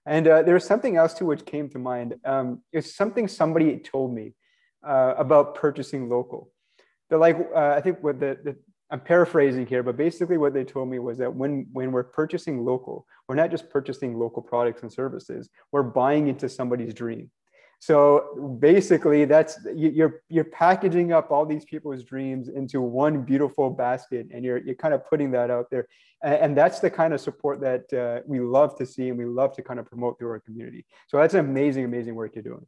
And 0.05 0.27
uh, 0.27 0.41
there's 0.41 0.65
something 0.65 0.97
else 0.97 1.13
too 1.13 1.25
which 1.25 1.45
came 1.45 1.69
to 1.69 1.79
mind. 1.79 2.15
Um, 2.25 2.63
it's 2.73 2.95
something 2.95 3.27
somebody 3.27 3.77
told 3.77 4.13
me 4.13 4.33
uh, 4.85 5.13
about 5.17 5.55
purchasing 5.55 6.09
local. 6.09 6.51
They're 7.09 7.19
like, 7.19 7.37
uh, 7.55 7.75
I 7.77 7.81
think 7.81 8.03
what 8.03 8.19
the, 8.19 8.37
the 8.43 8.55
I'm 8.89 8.99
paraphrasing 8.99 9.67
here, 9.67 9.83
but 9.83 9.95
basically 9.95 10.37
what 10.37 10.53
they 10.53 10.65
told 10.65 10.89
me 10.89 10.99
was 10.99 11.17
that 11.19 11.33
when 11.33 11.67
when 11.71 11.93
we're 11.93 12.03
purchasing 12.03 12.65
local, 12.65 13.05
we're 13.29 13.35
not 13.35 13.51
just 13.51 13.69
purchasing 13.69 14.19
local 14.19 14.41
products 14.41 14.81
and 14.81 14.91
services. 14.91 15.49
We're 15.71 15.83
buying 15.83 16.27
into 16.27 16.49
somebody's 16.49 16.93
dream. 16.93 17.31
So 17.81 18.57
basically, 18.59 19.25
that's 19.25 19.57
you're 19.75 20.21
you're 20.29 20.43
packaging 20.43 21.13
up 21.13 21.31
all 21.31 21.47
these 21.47 21.65
people's 21.65 22.03
dreams 22.03 22.47
into 22.47 22.79
one 22.79 23.23
beautiful 23.23 23.71
basket, 23.71 24.27
and 24.31 24.45
you're 24.45 24.59
you're 24.59 24.75
kind 24.75 24.93
of 24.93 25.03
putting 25.09 25.31
that 25.31 25.49
out 25.49 25.71
there, 25.71 25.87
and, 26.21 26.55
that's 26.55 26.79
the 26.79 26.91
kind 26.91 27.11
of 27.11 27.19
support 27.19 27.59
that 27.61 27.91
uh, 27.91 28.21
we 28.27 28.39
love 28.39 28.77
to 28.77 28.85
see 28.85 29.09
and 29.09 29.17
we 29.17 29.25
love 29.25 29.55
to 29.55 29.63
kind 29.63 29.79
of 29.79 29.87
promote 29.87 30.19
through 30.19 30.29
our 30.29 30.39
community. 30.41 30.85
So 31.07 31.17
that's 31.17 31.33
amazing, 31.33 31.83
amazing 31.83 32.13
work 32.13 32.35
you're 32.35 32.43
doing. 32.43 32.67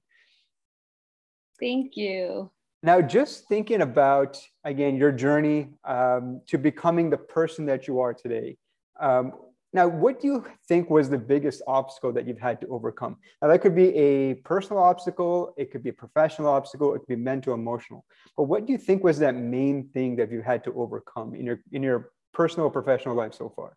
Thank 1.60 1.96
you. 1.96 2.50
Now, 2.82 3.00
just 3.00 3.48
thinking 3.48 3.82
about 3.82 4.41
again 4.63 4.96
your 4.96 5.12
journey 5.12 5.70
um, 5.86 6.41
to 6.48 6.58
becoming 6.58 7.12
the 7.12 7.20
person 7.20 7.67
that 7.67 7.88
you 7.88 8.00
are 8.00 8.15
today. 8.15 8.58
Um, 9.00 9.34
now, 9.74 9.88
what 9.88 10.22
do 10.22 10.27
you 10.27 10.46
think 10.68 10.92
was 10.92 11.10
the 11.10 11.18
biggest 11.18 11.63
obstacle 11.65 12.13
that 12.13 12.27
you've 12.27 12.39
had 12.39 12.62
to 12.62 12.68
overcome? 12.68 13.18
Now, 13.42 13.48
that 13.48 13.60
could 13.60 13.75
be 13.75 13.89
a 13.96 14.36
personal 14.36 14.82
obstacle, 14.82 15.53
it 15.58 15.72
could 15.72 15.84
be 15.84 15.89
a 15.89 15.94
professional 15.94 16.50
obstacle, 16.50 16.94
it 16.94 17.00
could 17.00 17.08
be 17.08 17.15
mental, 17.15 17.56
emotional. 17.56 18.06
But 18.38 18.44
what 18.44 18.68
do 18.68 18.72
you 18.72 18.77
think 18.77 19.03
was 19.03 19.18
that 19.20 19.36
main 19.36 19.89
thing 19.89 20.15
that 20.18 20.32
you 20.32 20.42
had 20.42 20.63
to 20.65 20.74
overcome 20.74 21.34
in 21.34 21.46
your 21.46 21.60
in 21.72 21.82
your 21.82 22.12
personal 22.34 22.70
professional 22.70 23.15
life 23.15 23.34
so 23.34 23.51
far? 23.56 23.75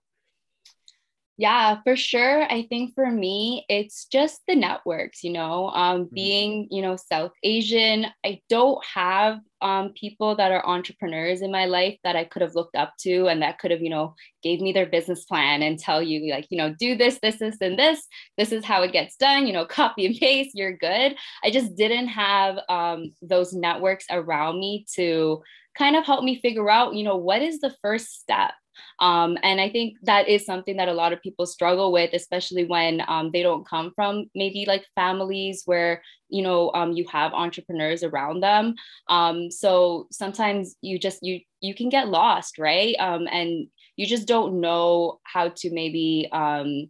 Yeah, 1.38 1.80
for 1.84 1.96
sure. 1.96 2.44
I 2.44 2.66
think 2.70 2.94
for 2.94 3.10
me, 3.10 3.66
it's 3.68 4.06
just 4.06 4.40
the 4.48 4.54
networks, 4.54 5.22
you 5.22 5.32
know, 5.32 5.68
um, 5.68 6.04
mm-hmm. 6.04 6.14
being, 6.14 6.68
you 6.70 6.80
know, 6.80 6.96
South 6.96 7.32
Asian, 7.42 8.06
I 8.24 8.40
don't 8.48 8.82
have 8.94 9.40
um, 9.60 9.92
people 9.94 10.34
that 10.36 10.50
are 10.50 10.66
entrepreneurs 10.66 11.42
in 11.42 11.52
my 11.52 11.66
life 11.66 11.98
that 12.04 12.16
I 12.16 12.24
could 12.24 12.40
have 12.40 12.54
looked 12.54 12.74
up 12.74 12.94
to 13.00 13.26
and 13.26 13.42
that 13.42 13.58
could 13.58 13.70
have, 13.70 13.82
you 13.82 13.90
know, 13.90 14.14
gave 14.42 14.60
me 14.62 14.72
their 14.72 14.86
business 14.86 15.26
plan 15.26 15.62
and 15.62 15.78
tell 15.78 16.02
you 16.02 16.32
like, 16.32 16.46
you 16.48 16.56
know, 16.56 16.74
do 16.78 16.96
this, 16.96 17.18
this, 17.20 17.38
this, 17.38 17.56
and 17.60 17.78
this. 17.78 18.06
This 18.38 18.50
is 18.50 18.64
how 18.64 18.82
it 18.82 18.92
gets 18.92 19.16
done, 19.16 19.46
you 19.46 19.52
know, 19.52 19.66
copy 19.66 20.06
and 20.06 20.16
paste, 20.16 20.52
you're 20.54 20.76
good. 20.76 21.16
I 21.44 21.50
just 21.50 21.76
didn't 21.76 22.08
have 22.08 22.58
um, 22.70 23.12
those 23.20 23.52
networks 23.52 24.06
around 24.10 24.58
me 24.58 24.86
to 24.94 25.42
kind 25.76 25.96
of 25.96 26.04
helped 26.04 26.24
me 26.24 26.40
figure 26.40 26.70
out, 26.70 26.94
you 26.94 27.04
know, 27.04 27.16
what 27.16 27.42
is 27.42 27.60
the 27.60 27.74
first 27.82 28.20
step? 28.20 28.52
Um, 29.00 29.38
and 29.42 29.60
I 29.60 29.70
think 29.70 29.96
that 30.02 30.28
is 30.28 30.44
something 30.44 30.76
that 30.76 30.88
a 30.88 30.94
lot 30.94 31.12
of 31.12 31.22
people 31.22 31.46
struggle 31.46 31.92
with, 31.92 32.10
especially 32.12 32.64
when 32.64 33.02
um, 33.08 33.30
they 33.32 33.42
don't 33.42 33.66
come 33.66 33.92
from 33.94 34.26
maybe 34.34 34.64
like 34.66 34.84
families 34.94 35.62
where 35.64 36.02
you 36.28 36.42
know 36.42 36.72
um, 36.74 36.92
you 36.92 37.06
have 37.10 37.32
entrepreneurs 37.32 38.02
around 38.02 38.42
them. 38.42 38.74
Um, 39.08 39.50
so 39.50 40.08
sometimes 40.10 40.76
you 40.82 40.98
just 40.98 41.22
you 41.22 41.40
you 41.60 41.74
can 41.74 41.88
get 41.88 42.08
lost, 42.08 42.58
right? 42.58 42.96
Um, 42.98 43.26
and 43.30 43.68
you 43.96 44.06
just 44.06 44.28
don't 44.28 44.60
know 44.60 45.20
how 45.24 45.48
to 45.48 45.70
maybe 45.72 46.28
um, 46.32 46.88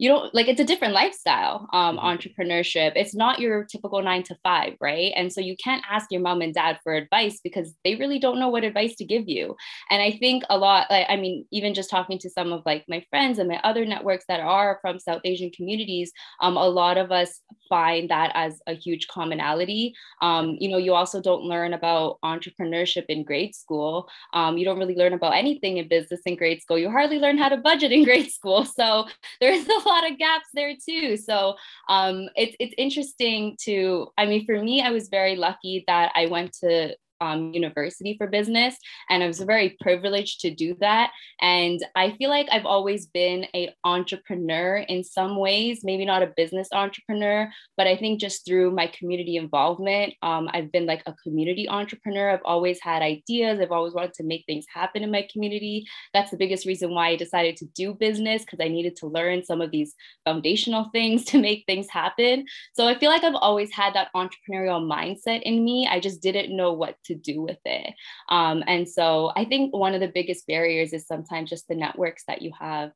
you 0.00 0.08
don't 0.08 0.34
like 0.34 0.48
it's 0.48 0.60
a 0.60 0.64
different 0.64 0.94
lifestyle 0.94 1.68
um, 1.74 1.98
mm-hmm. 1.98 2.06
entrepreneurship. 2.06 2.92
It's 2.96 3.14
not 3.14 3.38
your 3.38 3.64
typical 3.64 4.02
nine 4.02 4.22
to 4.24 4.36
five 4.42 4.74
right? 4.80 5.12
And 5.14 5.30
so 5.30 5.40
you 5.42 5.56
can't 5.62 5.84
ask 5.88 6.10
your 6.10 6.22
mom 6.22 6.40
and 6.40 6.54
dad 6.54 6.78
for 6.82 6.94
advice 6.94 7.40
because 7.44 7.74
they 7.84 7.96
really 7.96 8.18
don't 8.18 8.40
know 8.40 8.48
what 8.48 8.64
advice 8.64 8.96
to 8.96 9.04
give 9.04 9.28
you. 9.28 9.54
And 9.90 10.00
i 10.02 10.10
think 10.12 10.44
a 10.48 10.56
lot 10.56 10.86
like 10.90 11.06
i 11.08 11.16
mean 11.16 11.44
even 11.52 11.74
just 11.74 11.90
talking 11.90 12.18
to 12.20 12.30
some 12.30 12.52
of 12.52 12.62
like 12.64 12.84
my 12.88 13.04
friends 13.10 13.38
and 13.38 13.48
my 13.48 13.60
other 13.62 13.84
networks 13.84 14.24
that 14.28 14.40
are 14.40 14.78
from 14.80 14.98
south 14.98 15.20
asian 15.24 15.50
communities 15.50 16.12
um, 16.40 16.56
a 16.56 16.68
lot 16.68 16.96
of 16.96 17.12
us 17.12 17.42
find 17.70 18.10
that 18.10 18.32
as 18.34 18.60
a 18.66 18.74
huge 18.74 19.06
commonality. 19.08 19.94
Um, 20.20 20.56
you 20.60 20.68
know 20.68 20.76
you 20.76 20.92
also 20.92 21.22
don't 21.22 21.44
learn 21.44 21.72
about 21.72 22.18
entrepreneurship 22.22 23.06
in 23.08 23.24
grade 23.24 23.54
school. 23.54 24.08
Um, 24.34 24.58
you 24.58 24.64
don't 24.66 24.78
really 24.78 24.96
learn 24.96 25.14
about 25.14 25.34
anything 25.34 25.78
in 25.78 25.88
business 25.88 26.20
in 26.26 26.36
grade 26.36 26.60
school. 26.60 26.78
You 26.78 26.90
hardly 26.90 27.18
learn 27.18 27.38
how 27.38 27.48
to 27.48 27.56
budget 27.56 27.92
in 27.92 28.04
grade 28.08 28.30
school. 28.30 28.64
So 28.64 29.06
there's 29.40 29.66
a 29.66 29.80
lot 29.90 30.10
of 30.10 30.18
gaps 30.18 30.48
there 30.54 30.74
too. 30.88 31.16
So 31.16 31.56
um, 31.88 32.28
it's 32.36 32.56
it's 32.60 32.74
interesting 32.78 33.56
to. 33.64 34.08
I 34.18 34.26
mean, 34.26 34.44
for 34.46 34.62
me, 34.62 34.82
I 34.82 34.90
was 34.90 35.08
very 35.08 35.36
lucky 35.36 35.84
that 35.86 36.12
I 36.14 36.26
went 36.26 36.52
to 36.64 36.94
um, 37.20 37.52
university 37.52 38.16
for 38.16 38.26
business 38.26 38.76
and 39.08 39.22
i 39.22 39.26
was 39.26 39.40
very 39.40 39.76
privileged 39.80 40.40
to 40.40 40.50
do 40.50 40.76
that. 40.80 41.10
And 41.40 41.80
i 41.94 42.12
feel 42.12 42.30
like 42.30 42.48
i've 42.52 42.66
always 42.66 43.06
been 43.06 43.46
a 43.54 43.74
entrepreneur 43.84 44.76
in 44.76 45.04
some 45.04 45.36
ways 45.36 45.80
maybe 45.84 46.04
not 46.04 46.22
a 46.22 46.32
business 46.36 46.68
entrepreneur 46.72 47.50
but 47.76 47.86
i 47.86 47.96
think 47.96 48.20
just 48.20 48.44
through 48.46 48.70
my 48.70 48.86
community 48.88 49.36
involvement 49.36 50.14
um, 50.22 50.48
i've 50.52 50.72
been 50.72 50.86
like 50.86 51.02
a 51.06 51.14
community 51.22 51.68
entrepreneur. 51.68 52.30
I've 52.30 52.44
always 52.44 52.78
had 52.82 53.02
ideas. 53.02 53.60
I've 53.60 53.72
always 53.72 53.94
wanted 53.94 54.14
to 54.14 54.24
make 54.24 54.44
things 54.46 54.66
happen 54.72 55.02
in 55.02 55.10
my 55.10 55.26
community. 55.32 55.86
That's 56.12 56.30
the 56.30 56.36
biggest 56.36 56.66
reason 56.66 56.94
why 56.94 57.08
i 57.08 57.16
decided 57.16 57.56
to 57.58 57.66
do 57.74 57.94
business 57.94 58.42
because 58.44 58.60
i 58.60 58.68
needed 58.68 58.96
to 58.96 59.06
learn 59.06 59.44
some 59.44 59.60
of 59.60 59.70
these 59.70 59.94
foundational 60.24 60.90
things 60.92 61.24
to 61.26 61.38
make 61.38 61.64
things 61.66 61.88
happen. 61.90 62.44
So 62.74 62.86
i 62.86 62.98
feel 62.98 63.10
like 63.10 63.24
i've 63.24 63.34
always 63.34 63.72
had 63.72 63.94
that 63.94 64.08
entrepreneurial 64.14 64.82
mindset 64.96 65.42
in 65.42 65.64
me. 65.64 65.88
I 65.90 66.00
just 66.00 66.22
didn't 66.22 66.56
know 66.56 66.72
what 66.72 66.96
to 67.06 67.09
to 67.10 67.14
do 67.32 67.42
with 67.42 67.58
it. 67.64 67.94
Um, 68.28 68.62
and 68.66 68.88
so 68.88 69.32
I 69.36 69.44
think 69.44 69.74
one 69.74 69.94
of 69.94 70.00
the 70.00 70.12
biggest 70.18 70.46
barriers 70.46 70.92
is 70.92 71.06
sometimes 71.06 71.50
just 71.50 71.68
the 71.68 71.74
networks 71.74 72.24
that 72.28 72.42
you 72.42 72.52
have. 72.58 72.92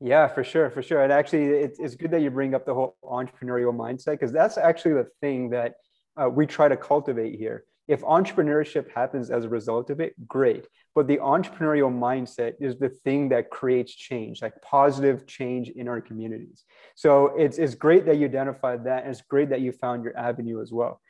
Yeah, 0.00 0.28
for 0.28 0.44
sure, 0.44 0.70
for 0.70 0.82
sure. 0.82 1.02
And 1.02 1.12
actually, 1.12 1.46
it's, 1.46 1.78
it's 1.80 1.96
good 1.96 2.12
that 2.12 2.22
you 2.22 2.30
bring 2.30 2.54
up 2.54 2.64
the 2.64 2.74
whole 2.74 2.96
entrepreneurial 3.02 3.74
mindset 3.74 4.12
because 4.12 4.32
that's 4.32 4.56
actually 4.56 4.94
the 4.94 5.08
thing 5.20 5.50
that 5.50 5.74
uh, 6.20 6.28
we 6.28 6.46
try 6.46 6.68
to 6.68 6.76
cultivate 6.76 7.34
here. 7.36 7.64
If 7.88 8.02
entrepreneurship 8.02 8.92
happens 8.92 9.30
as 9.30 9.44
a 9.44 9.48
result 9.48 9.90
of 9.90 9.98
it, 9.98 10.12
great. 10.28 10.66
But 10.94 11.08
the 11.08 11.16
entrepreneurial 11.16 11.90
mindset 11.90 12.52
is 12.60 12.78
the 12.78 12.90
thing 12.90 13.30
that 13.30 13.50
creates 13.50 13.92
change, 13.94 14.42
like 14.42 14.60
positive 14.62 15.26
change 15.26 15.70
in 15.70 15.88
our 15.88 16.00
communities. 16.00 16.64
So 16.96 17.32
it's, 17.38 17.58
it's 17.58 17.74
great 17.74 18.04
that 18.06 18.18
you 18.18 18.26
identified 18.26 18.84
that. 18.84 19.02
And 19.02 19.10
it's 19.10 19.22
great 19.22 19.48
that 19.50 19.62
you 19.62 19.72
found 19.72 20.04
your 20.04 20.16
avenue 20.16 20.60
as 20.60 20.70
well. 20.70 21.00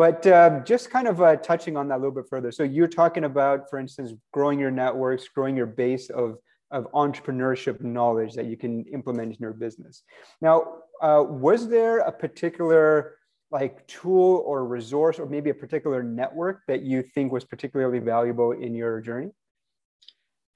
But 0.00 0.26
uh, 0.26 0.60
just 0.60 0.90
kind 0.90 1.06
of 1.06 1.20
uh, 1.20 1.36
touching 1.36 1.76
on 1.76 1.88
that 1.88 1.96
a 1.96 2.00
little 2.00 2.10
bit 2.10 2.24
further. 2.26 2.50
So 2.52 2.62
you're 2.62 2.88
talking 2.88 3.24
about, 3.24 3.68
for 3.68 3.78
instance, 3.78 4.14
growing 4.32 4.58
your 4.58 4.70
networks, 4.70 5.28
growing 5.28 5.54
your 5.54 5.66
base 5.66 6.08
of, 6.08 6.38
of 6.70 6.90
entrepreneurship 6.92 7.82
knowledge 7.82 8.32
that 8.32 8.46
you 8.46 8.56
can 8.56 8.86
implement 8.86 9.34
in 9.34 9.36
your 9.38 9.52
business. 9.52 10.02
Now, 10.40 10.78
uh, 11.02 11.22
was 11.28 11.68
there 11.68 11.98
a 11.98 12.10
particular 12.10 13.16
like 13.50 13.86
tool 13.88 14.42
or 14.46 14.64
resource 14.64 15.18
or 15.18 15.26
maybe 15.26 15.50
a 15.50 15.54
particular 15.54 16.02
network 16.02 16.60
that 16.66 16.80
you 16.80 17.02
think 17.02 17.30
was 17.30 17.44
particularly 17.44 17.98
valuable 17.98 18.52
in 18.52 18.74
your 18.74 19.02
journey? 19.02 19.32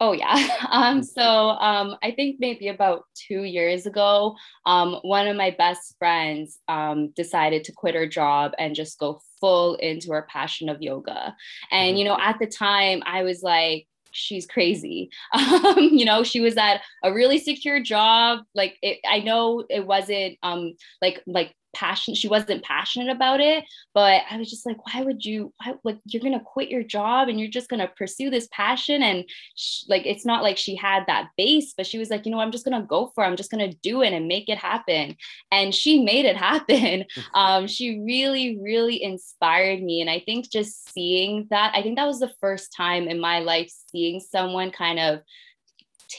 Oh 0.00 0.12
yeah. 0.12 0.48
Um, 0.74 1.04
so 1.04 1.22
um, 1.22 1.94
I 2.02 2.10
think 2.10 2.36
maybe 2.40 2.66
about 2.66 3.04
two 3.14 3.44
years 3.44 3.86
ago, 3.86 4.34
um, 4.66 4.98
one 5.02 5.28
of 5.28 5.36
my 5.36 5.52
best 5.52 5.94
friends 6.00 6.58
um, 6.66 7.10
decided 7.10 7.62
to 7.64 7.72
quit 7.72 7.94
her 7.94 8.08
job 8.08 8.52
and 8.58 8.74
just 8.74 8.98
go 8.98 9.20
full 9.40 9.76
into 9.76 10.10
her 10.10 10.26
passion 10.28 10.68
of 10.68 10.82
yoga. 10.82 11.36
And 11.70 11.90
mm-hmm. 11.90 11.96
you 11.98 12.04
know, 12.06 12.18
at 12.20 12.40
the 12.40 12.46
time, 12.46 13.04
I 13.06 13.22
was 13.22 13.42
like, 13.42 13.86
she's 14.10 14.46
crazy. 14.46 15.10
Um, 15.32 15.78
you 15.78 16.04
know, 16.04 16.24
she 16.24 16.40
was 16.40 16.56
at 16.56 16.80
a 17.02 17.12
really 17.12 17.38
secure 17.38 17.80
job. 17.80 18.40
Like 18.54 18.76
it, 18.82 18.98
I 19.08 19.20
know 19.20 19.64
it 19.68 19.86
wasn't 19.86 20.38
um 20.42 20.74
like 21.02 21.22
like 21.26 21.54
passionate 21.74 22.16
she 22.16 22.28
wasn't 22.28 22.62
passionate 22.62 23.10
about 23.10 23.40
it 23.40 23.64
but 23.92 24.22
i 24.30 24.36
was 24.36 24.50
just 24.50 24.66
like 24.66 24.76
why 24.86 25.02
would 25.02 25.24
you 25.24 25.52
why, 25.58 25.74
like 25.84 25.98
you're 26.06 26.22
gonna 26.22 26.40
quit 26.40 26.70
your 26.70 26.82
job 26.82 27.28
and 27.28 27.38
you're 27.38 27.48
just 27.48 27.68
gonna 27.68 27.90
pursue 27.96 28.30
this 28.30 28.48
passion? 28.52 29.02
And 29.02 29.24
she, 29.54 29.84
like 29.88 30.06
it's 30.06 30.24
not 30.24 30.42
like 30.42 30.56
she 30.56 30.76
had 30.76 31.04
that 31.06 31.30
base 31.36 31.74
but 31.76 31.86
she 31.86 31.98
was 31.98 32.10
like 32.10 32.24
you 32.24 32.32
know 32.32 32.40
i'm 32.40 32.52
just 32.52 32.64
gonna 32.64 32.82
go 32.82 33.10
for 33.14 33.24
it. 33.24 33.26
I'm 33.26 33.36
just 33.36 33.50
gonna 33.50 33.72
do 33.82 34.02
it 34.02 34.12
and 34.12 34.28
make 34.28 34.48
it 34.48 34.58
happen. 34.58 35.16
And 35.50 35.74
she 35.74 36.02
made 36.02 36.24
it 36.24 36.36
happen. 36.36 37.04
Um, 37.34 37.66
she 37.66 38.00
really 38.00 38.58
really 38.62 39.02
inspired 39.02 39.82
me. 39.82 40.00
And 40.00 40.10
i 40.10 40.20
think 40.20 40.50
just 40.50 40.90
seeing 40.90 41.46
that 41.50 41.72
i 41.74 41.82
think 41.82 41.96
that 41.96 42.06
was 42.06 42.20
the 42.20 42.32
first 42.40 42.72
time 42.76 43.08
in 43.08 43.18
my 43.20 43.40
life 43.40 43.72
seeing 43.90 44.20
someone 44.20 44.70
kind 44.70 44.98
of 44.98 45.20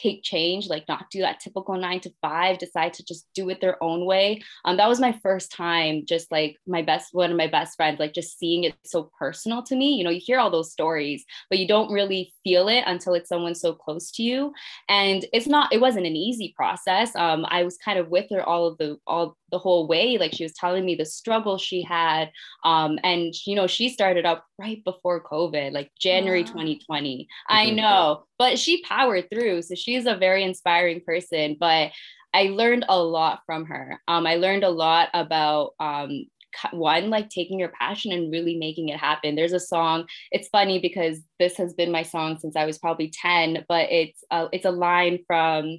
take 0.02 0.24
change, 0.24 0.68
like 0.68 0.88
not 0.88 1.10
do 1.10 1.22
that 1.22 1.40
typical 1.40 1.76
nine 1.76 2.00
to 2.02 2.12
five, 2.22 2.58
decide 2.58 2.94
to 2.94 3.06
just 3.06 3.28
do 3.34 3.50
it 3.50 3.62
their 3.62 3.82
own 3.84 4.06
way. 4.06 4.42
Um, 4.66 4.78
that 4.78 4.90
was 4.90 5.00
my 5.00 5.12
first 5.24 5.52
time, 5.52 6.06
just 6.06 6.32
like 6.32 6.58
my 6.68 6.82
best, 6.82 7.14
one 7.14 7.32
of 7.32 7.38
my 7.38 7.48
best 7.48 7.76
friends, 7.76 8.00
like 8.00 8.14
just 8.14 8.38
seeing 8.38 8.64
it 8.64 8.76
so 8.86 9.12
personal 9.18 9.64
to 9.64 9.76
me. 9.76 9.96
You 9.96 10.04
know, 10.04 10.10
you 10.10 10.22
hear 10.24 10.40
all 10.40 10.52
those 10.52 10.72
stories, 10.72 11.24
but 11.50 11.60
you 11.60 11.68
don't 11.68 11.92
really 11.92 12.34
feel 12.44 12.68
it 12.68 12.84
until 12.86 13.14
it's 13.14 13.30
someone 13.30 13.56
so 13.56 13.74
close 13.74 14.12
to 14.12 14.24
you. 14.24 14.54
And 14.90 15.26
it's 15.34 15.48
not, 15.48 15.74
it 15.74 15.82
wasn't 15.82 16.06
an 16.06 16.16
easy 16.16 16.54
process. 16.56 17.16
Um, 17.16 17.46
I 17.50 17.64
was 17.64 17.78
kind 17.78 18.00
of 18.00 18.10
with 18.10 18.30
her 18.32 18.44
all 18.44 18.68
of 18.68 18.78
the, 18.78 18.98
all 19.08 19.38
the 19.52 19.60
whole 19.60 19.88
way. 19.88 20.18
Like 20.18 20.34
she 20.34 20.44
was 20.44 20.54
telling 20.54 20.86
me 20.86 20.96
the 20.96 21.06
struggle 21.06 21.58
she 21.58 21.82
had. 21.82 22.32
Um, 22.64 23.00
and, 23.04 23.34
you 23.46 23.56
know, 23.56 23.68
she 23.68 23.90
started 23.90 24.26
up 24.26 24.46
right 24.60 24.84
before 24.84 25.24
COVID, 25.24 25.72
like 25.72 25.92
January 26.00 26.42
wow. 26.42 26.48
2020. 26.48 27.28
I 27.48 27.72
know, 27.72 28.24
but 28.38 28.60
she 28.60 28.84
powered 28.84 29.30
through. 29.30 29.62
So 29.64 29.76
she's 29.76 30.06
a 30.06 30.16
very 30.16 30.44
inspiring 30.44 31.02
person. 31.06 31.58
But 31.60 31.92
I 32.34 32.50
learned 32.50 32.86
a 32.90 33.02
lot 33.02 33.42
from 33.46 33.66
her. 33.66 34.02
Um, 34.08 34.28
I 34.28 34.36
learned 34.36 34.64
a 34.64 34.70
lot 34.70 35.10
about 35.14 35.72
um, 35.80 36.26
one 36.72 37.10
like 37.10 37.30
taking 37.30 37.60
your 37.60 37.72
passion 37.80 38.12
and 38.12 38.32
really 38.32 38.56
making 38.56 38.90
it 38.90 38.98
happen 38.98 39.36
there's 39.36 39.54
a 39.54 39.60
song 39.60 40.06
it's 40.32 40.48
funny 40.50 40.80
because 40.80 41.20
this 41.40 41.58
has 41.58 41.74
been 41.74 41.92
my 41.92 42.04
song 42.04 42.38
since 42.40 42.56
i 42.56 42.66
was 42.66 42.78
probably 42.78 43.10
10 43.10 43.66
but 43.68 43.92
it's 43.92 44.24
a, 44.32 44.48
it's 44.52 44.66
a 44.66 44.72
line 44.72 45.20
from 45.28 45.78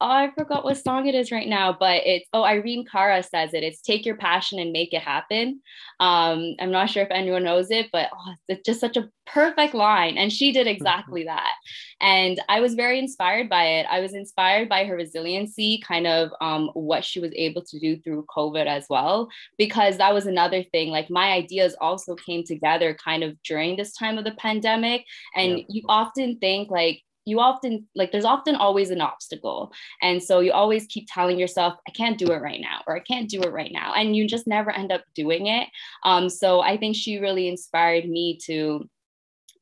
oh, 0.00 0.08
I 0.08 0.30
forgot 0.36 0.64
what 0.64 0.78
song 0.78 1.06
it 1.06 1.14
is 1.14 1.30
right 1.30 1.48
now, 1.48 1.76
but 1.78 2.02
it's 2.06 2.26
oh 2.32 2.42
Irene 2.42 2.84
Cara 2.90 3.22
says 3.22 3.54
it. 3.54 3.62
It's 3.62 3.82
take 3.82 4.06
your 4.06 4.16
passion 4.16 4.58
and 4.58 4.72
make 4.72 4.92
it 4.92 5.02
happen. 5.02 5.60
Um, 5.98 6.54
I'm 6.58 6.70
not 6.70 6.90
sure 6.90 7.02
if 7.02 7.10
anyone 7.10 7.44
knows 7.44 7.70
it, 7.70 7.88
but 7.92 8.08
oh, 8.14 8.34
it's 8.48 8.64
just 8.64 8.80
such 8.80 8.96
a 8.96 9.08
perfect 9.26 9.74
line, 9.74 10.16
and 10.18 10.32
she 10.32 10.52
did 10.52 10.66
mm-hmm. 10.66 10.76
exactly 10.76 11.24
that. 11.24 11.54
And 12.00 12.40
I 12.48 12.60
was 12.60 12.74
very 12.74 12.98
inspired 12.98 13.48
by 13.48 13.64
it. 13.64 13.86
I 13.90 14.00
was 14.00 14.14
inspired 14.14 14.68
by 14.68 14.84
her 14.84 14.96
resiliency, 14.96 15.82
kind 15.86 16.06
of 16.06 16.30
um, 16.40 16.70
what 16.74 17.04
she 17.04 17.20
was 17.20 17.32
able 17.36 17.62
to 17.64 17.78
do 17.78 17.98
through 17.98 18.26
COVID 18.34 18.66
as 18.66 18.86
well, 18.88 19.28
because 19.58 19.98
that 19.98 20.14
was 20.14 20.26
another 20.26 20.62
thing. 20.62 20.88
Like 20.88 21.10
my 21.10 21.32
ideas 21.32 21.76
also 21.80 22.14
came 22.14 22.44
together 22.44 22.94
kind 22.94 23.22
of 23.22 23.40
during 23.42 23.76
this 23.76 23.92
time 23.92 24.18
of 24.18 24.24
the 24.24 24.32
pandemic, 24.32 25.04
and 25.36 25.58
yeah. 25.58 25.64
you 25.68 25.82
often 25.88 26.38
think 26.38 26.70
like 26.70 27.02
you 27.24 27.40
often 27.40 27.86
like 27.94 28.12
there's 28.12 28.24
often 28.24 28.54
always 28.54 28.90
an 28.90 29.00
obstacle. 29.00 29.72
And 30.02 30.22
so 30.22 30.40
you 30.40 30.52
always 30.52 30.86
keep 30.86 31.06
telling 31.08 31.38
yourself 31.38 31.74
i 31.86 31.90
can't 31.90 32.18
do 32.18 32.26
it 32.26 32.42
right 32.42 32.60
now 32.60 32.80
or 32.86 32.96
i 32.96 33.00
can't 33.00 33.28
do 33.28 33.40
it 33.42 33.52
right 33.52 33.72
now 33.72 33.92
and 33.94 34.16
you 34.16 34.26
just 34.26 34.46
never 34.46 34.70
end 34.70 34.92
up 34.92 35.02
doing 35.14 35.46
it. 35.46 35.68
Um, 36.04 36.28
so 36.28 36.60
i 36.60 36.76
think 36.76 36.96
she 36.96 37.18
really 37.18 37.48
inspired 37.48 38.08
me 38.08 38.38
to 38.44 38.88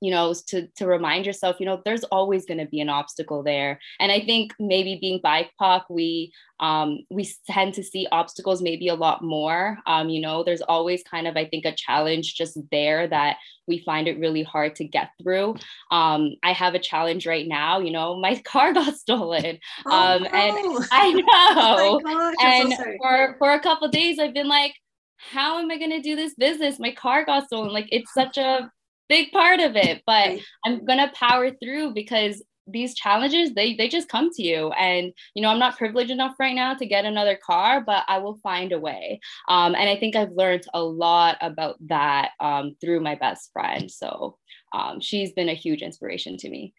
you 0.01 0.11
know 0.11 0.35
to 0.47 0.67
to 0.77 0.87
remind 0.87 1.27
yourself 1.27 1.57
you 1.59 1.67
know 1.67 1.81
there's 1.85 2.05
always 2.05 2.47
going 2.47 2.59
to 2.59 2.67
be 2.67 2.81
an 2.81 2.89
obstacle 2.89 3.43
there 3.43 3.79
and 4.01 4.13
i 4.13 4.21
think 4.21 4.53
maybe 4.59 4.99
being 5.01 5.21
bipoc 5.21 5.83
we 5.91 6.33
um, 6.61 7.05
we 7.09 7.31
tend 7.47 7.73
to 7.75 7.85
see 7.85 8.09
obstacles 8.11 8.61
maybe 8.61 8.89
a 8.89 8.95
lot 8.95 9.23
more 9.23 9.79
um, 9.87 10.09
you 10.09 10.21
know 10.21 10.43
there's 10.43 10.63
always 10.63 11.03
kind 11.05 11.27
of 11.27 11.37
i 11.37 11.45
think 11.45 11.65
a 11.65 11.75
challenge 11.75 12.35
just 12.35 12.59
there 12.71 13.07
that 13.07 13.37
we 13.69 13.79
find 13.79 14.09
it 14.09 14.19
really 14.19 14.43
hard 14.43 14.75
to 14.75 14.85
get 14.85 15.11
through 15.23 15.55
um, 15.91 16.35
i 16.43 16.53
have 16.53 16.75
a 16.75 16.81
challenge 16.81 17.27
right 17.27 17.47
now 17.47 17.79
you 17.79 17.93
know 17.93 18.19
my 18.19 18.37
car 18.45 18.73
got 18.73 18.97
stolen 18.97 19.59
oh, 19.87 20.17
um, 20.17 20.23
no. 20.23 20.29
and 20.33 20.87
i 20.91 21.13
know 21.13 21.25
oh 21.29 22.01
gosh, 22.05 22.35
and 22.43 22.73
so 22.73 22.85
for 23.01 23.37
for 23.39 23.53
a 23.53 23.61
couple 23.61 23.89
days 23.89 24.19
i've 24.19 24.35
been 24.35 24.49
like 24.49 24.75
how 25.19 25.59
am 25.59 25.69
I 25.69 25.79
going 25.79 25.91
to 25.91 26.01
do 26.01 26.15
this 26.15 26.35
business? 26.35 26.79
My 26.79 26.93
car 26.93 27.25
got 27.25 27.47
stolen. 27.47 27.73
Like 27.73 27.89
it's 27.91 28.15
such 28.15 28.39
a 28.39 28.71
big 29.09 29.31
part 29.33 29.61
of 29.61 29.77
it, 29.77 30.03
but 30.07 30.39
I'm 30.65 30.85
going 30.85 30.99
to 30.99 31.13
power 31.15 31.51
through 31.51 31.95
because 31.95 32.43
these 32.69 32.95
challenges 32.95 33.55
they 33.55 33.75
they 33.75 33.89
just 33.89 34.09
come 34.09 34.31
to 34.31 34.43
you. 34.43 34.71
And 34.73 35.13
you 35.35 35.43
know 35.43 35.49
i'm 35.49 35.59
not 35.59 35.77
privileged 35.77 36.11
enough 36.11 36.35
right 36.39 36.55
now 36.55 36.75
to 36.75 36.87
get 36.87 37.05
another 37.05 37.39
car 37.43 37.81
but 37.81 38.05
i 38.09 38.19
will 38.19 38.39
find 38.43 38.73
a 38.73 38.79
way. 38.79 39.21
Um, 39.49 39.75
and 39.75 39.89
i 39.89 39.97
think 39.97 40.15
i've 40.15 40.33
learned 40.33 40.65
a 40.75 40.83
lot 40.83 41.39
about 41.41 41.77
that 41.89 42.31
um, 42.41 42.77
through 42.81 43.01
my 43.01 43.15
best 43.15 43.51
friend. 43.53 43.91
So 43.91 44.37
um, 44.73 45.01
she's 45.01 45.33
been 45.33 45.49
a 45.49 45.55
huge 45.55 45.83
inspiration 45.83 46.37
to 46.39 46.51
me. 46.51 46.75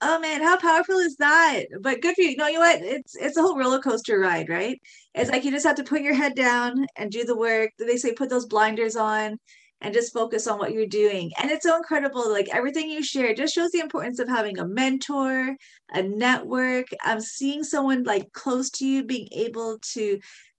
Oh 0.00 0.20
man 0.20 0.42
how 0.42 0.56
powerful 0.58 0.98
is 0.98 1.16
that? 1.16 1.64
But 1.80 2.02
good 2.02 2.14
for 2.14 2.22
you. 2.22 2.36
No 2.36 2.46
you 2.46 2.54
know 2.54 2.60
what? 2.60 2.82
It's 2.82 3.16
it's 3.16 3.36
a 3.36 3.42
whole 3.42 3.58
roller 3.58 3.80
coaster 3.80 4.20
ride 4.20 4.48
right? 4.48 4.78
It's 5.14 5.30
like 5.30 5.44
you 5.44 5.50
just 5.50 5.66
have 5.66 5.76
to 5.76 5.84
put 5.84 6.02
your 6.02 6.14
head 6.14 6.34
down 6.34 6.86
and 6.96 7.10
do 7.10 7.24
the 7.24 7.36
work. 7.36 7.70
They 7.78 7.96
say 7.96 8.12
put 8.12 8.30
those 8.30 8.46
blinders 8.46 8.96
on 8.96 9.38
and 9.80 9.94
just 9.94 10.12
focus 10.12 10.46
on 10.46 10.58
what 10.58 10.72
you're 10.72 10.86
doing. 10.86 11.30
And 11.40 11.50
it's 11.50 11.64
so 11.64 11.76
incredible. 11.76 12.30
Like 12.30 12.48
everything 12.52 12.90
you 12.90 13.02
share 13.02 13.34
just 13.34 13.54
shows 13.54 13.70
the 13.70 13.80
importance 13.80 14.18
of 14.18 14.28
having 14.28 14.58
a 14.58 14.66
mentor, 14.66 15.56
a 15.92 16.02
network. 16.02 16.86
I'm 17.02 17.20
seeing 17.20 17.62
someone 17.62 18.04
like 18.04 18.32
close 18.32 18.70
to 18.70 18.86
you 18.86 19.04
being 19.04 19.28
able 19.32 19.78
to 19.92 20.18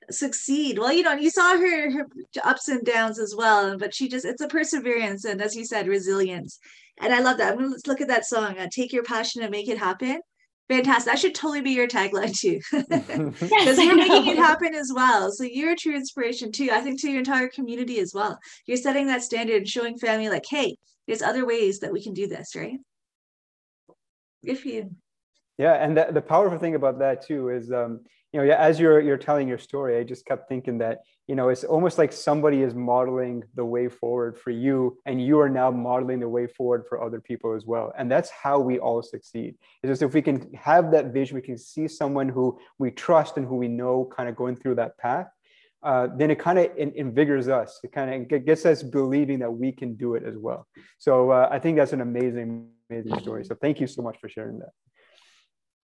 succeed. 0.09 0.79
Well, 0.79 0.93
you 0.93 1.03
know, 1.03 1.13
you 1.13 1.29
saw 1.29 1.57
her, 1.57 1.91
her 1.91 2.07
ups 2.43 2.67
and 2.69 2.85
downs 2.85 3.19
as 3.19 3.35
well, 3.35 3.77
but 3.77 3.93
she 3.93 4.07
just, 4.07 4.25
it's 4.25 4.41
a 4.41 4.47
perseverance. 4.47 5.25
And 5.25 5.41
as 5.41 5.55
you 5.55 5.65
said, 5.65 5.87
resilience. 5.87 6.59
And 7.01 7.13
I 7.13 7.19
love 7.19 7.37
that. 7.37 7.53
I'm 7.53 7.59
going 7.59 7.73
to 7.73 7.89
look 7.89 8.01
at 8.01 8.07
that 8.07 8.25
song, 8.25 8.57
uh, 8.57 8.67
Take 8.71 8.91
Your 8.91 9.03
Passion 9.03 9.41
and 9.41 9.51
Make 9.51 9.69
It 9.69 9.77
Happen. 9.77 10.21
Fantastic. 10.69 11.11
That 11.11 11.19
should 11.19 11.33
totally 11.33 11.61
be 11.61 11.71
your 11.71 11.87
tagline 11.87 12.37
too. 12.37 12.59
Because 12.71 13.41
yes, 13.51 13.83
you're 13.83 13.95
making 13.95 14.27
it 14.27 14.37
happen 14.37 14.75
as 14.75 14.91
well. 14.93 15.31
So 15.31 15.43
you're 15.43 15.71
a 15.71 15.75
true 15.75 15.95
inspiration 15.95 16.51
too. 16.51 16.69
I 16.71 16.81
think 16.81 17.01
to 17.01 17.09
your 17.09 17.19
entire 17.19 17.47
community 17.47 17.99
as 17.99 18.13
well. 18.13 18.37
You're 18.67 18.77
setting 18.77 19.07
that 19.07 19.23
standard 19.23 19.57
and 19.57 19.67
showing 19.67 19.97
family 19.97 20.29
like, 20.29 20.45
hey, 20.47 20.75
there's 21.07 21.23
other 21.23 21.43
ways 21.43 21.79
that 21.79 21.91
we 21.91 22.03
can 22.03 22.13
do 22.13 22.27
this, 22.27 22.55
right? 22.55 22.77
Good 24.45 24.59
for 24.59 24.67
you. 24.67 24.95
Yeah, 25.59 25.73
and 25.73 25.95
the, 25.95 26.07
the 26.09 26.21
powerful 26.21 26.57
thing 26.57 26.75
about 26.75 26.99
that 26.99 27.21
too 27.21 27.49
is 27.49 27.69
um, 27.69 27.99
you 28.31 28.39
know, 28.41 28.53
as 28.53 28.79
you're 28.79 29.01
you're 29.01 29.17
telling 29.17 29.45
your 29.45 29.57
story, 29.57 29.97
I 29.97 30.03
just 30.03 30.25
kept 30.25 30.47
thinking 30.47 30.77
that 30.77 30.99
you 31.27 31.35
know 31.35 31.49
it's 31.49 31.65
almost 31.65 31.97
like 31.97 32.13
somebody 32.13 32.61
is 32.61 32.73
modeling 32.73 33.43
the 33.55 33.65
way 33.65 33.89
forward 33.89 34.39
for 34.39 34.51
you, 34.51 34.97
and 35.05 35.21
you 35.21 35.37
are 35.41 35.49
now 35.49 35.69
modeling 35.69 36.21
the 36.21 36.29
way 36.29 36.47
forward 36.47 36.85
for 36.87 37.03
other 37.03 37.19
people 37.19 37.55
as 37.55 37.65
well. 37.65 37.91
And 37.97 38.09
that's 38.09 38.29
how 38.29 38.57
we 38.57 38.79
all 38.79 39.03
succeed. 39.03 39.55
It's 39.83 39.91
just 39.91 40.01
if 40.01 40.13
we 40.13 40.21
can 40.21 40.49
have 40.53 40.91
that 40.91 41.07
vision, 41.07 41.35
we 41.35 41.41
can 41.41 41.57
see 41.57 41.89
someone 41.89 42.29
who 42.29 42.57
we 42.77 42.89
trust 42.91 43.35
and 43.35 43.45
who 43.45 43.57
we 43.57 43.67
know 43.67 44.09
kind 44.15 44.29
of 44.29 44.37
going 44.37 44.55
through 44.55 44.75
that 44.75 44.97
path. 44.97 45.27
Uh, 45.83 46.07
then 46.15 46.31
it 46.31 46.39
kind 46.39 46.59
of 46.59 46.69
invigorates 46.77 47.49
us. 47.49 47.81
It 47.83 47.91
kind 47.91 48.31
of 48.31 48.45
gets 48.45 48.65
us 48.65 48.81
believing 48.81 49.39
that 49.39 49.51
we 49.51 49.73
can 49.73 49.95
do 49.95 50.15
it 50.15 50.23
as 50.23 50.35
well. 50.37 50.67
So 50.99 51.31
uh, 51.31 51.49
I 51.51 51.59
think 51.59 51.77
that's 51.77 51.93
an 51.93 52.01
amazing, 52.01 52.67
amazing 52.89 53.19
story. 53.19 53.43
So 53.43 53.55
thank 53.55 53.81
you 53.81 53.87
so 53.87 54.01
much 54.01 54.17
for 54.19 54.29
sharing 54.29 54.59
that. 54.59 54.69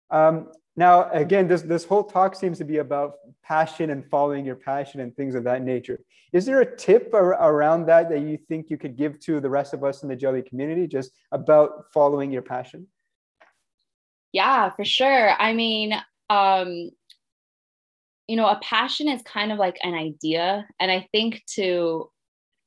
Um, 0.09 0.51
now, 0.77 1.09
again, 1.11 1.47
this, 1.47 1.61
this 1.61 1.85
whole 1.85 2.03
talk 2.03 2.35
seems 2.35 2.57
to 2.57 2.65
be 2.65 2.77
about 2.77 3.13
passion 3.43 3.91
and 3.91 4.05
following 4.09 4.45
your 4.45 4.55
passion 4.55 4.99
and 4.99 5.15
things 5.15 5.35
of 5.35 5.43
that 5.45 5.61
nature. 5.61 5.99
Is 6.33 6.45
there 6.45 6.59
a 6.61 6.75
tip 6.75 7.11
ar- 7.13 7.31
around 7.51 7.85
that 7.85 8.09
that 8.09 8.19
you 8.19 8.37
think 8.49 8.69
you 8.69 8.77
could 8.77 8.97
give 8.97 9.19
to 9.21 9.39
the 9.39 9.49
rest 9.49 9.73
of 9.73 9.83
us 9.83 10.03
in 10.03 10.09
the 10.09 10.15
jelly 10.15 10.41
community 10.41 10.85
just 10.85 11.11
about 11.31 11.85
following 11.93 12.31
your 12.31 12.41
passion? 12.41 12.87
Yeah, 14.33 14.69
for 14.71 14.83
sure. 14.83 15.31
I 15.39 15.53
mean, 15.53 15.93
um, 16.29 16.89
you 18.27 18.35
know, 18.35 18.47
a 18.47 18.59
passion 18.61 19.07
is 19.07 19.21
kind 19.21 19.53
of 19.53 19.59
like 19.59 19.77
an 19.83 19.93
idea. 19.93 20.67
And 20.79 20.91
I 20.91 21.07
think 21.13 21.43
to 21.55 22.09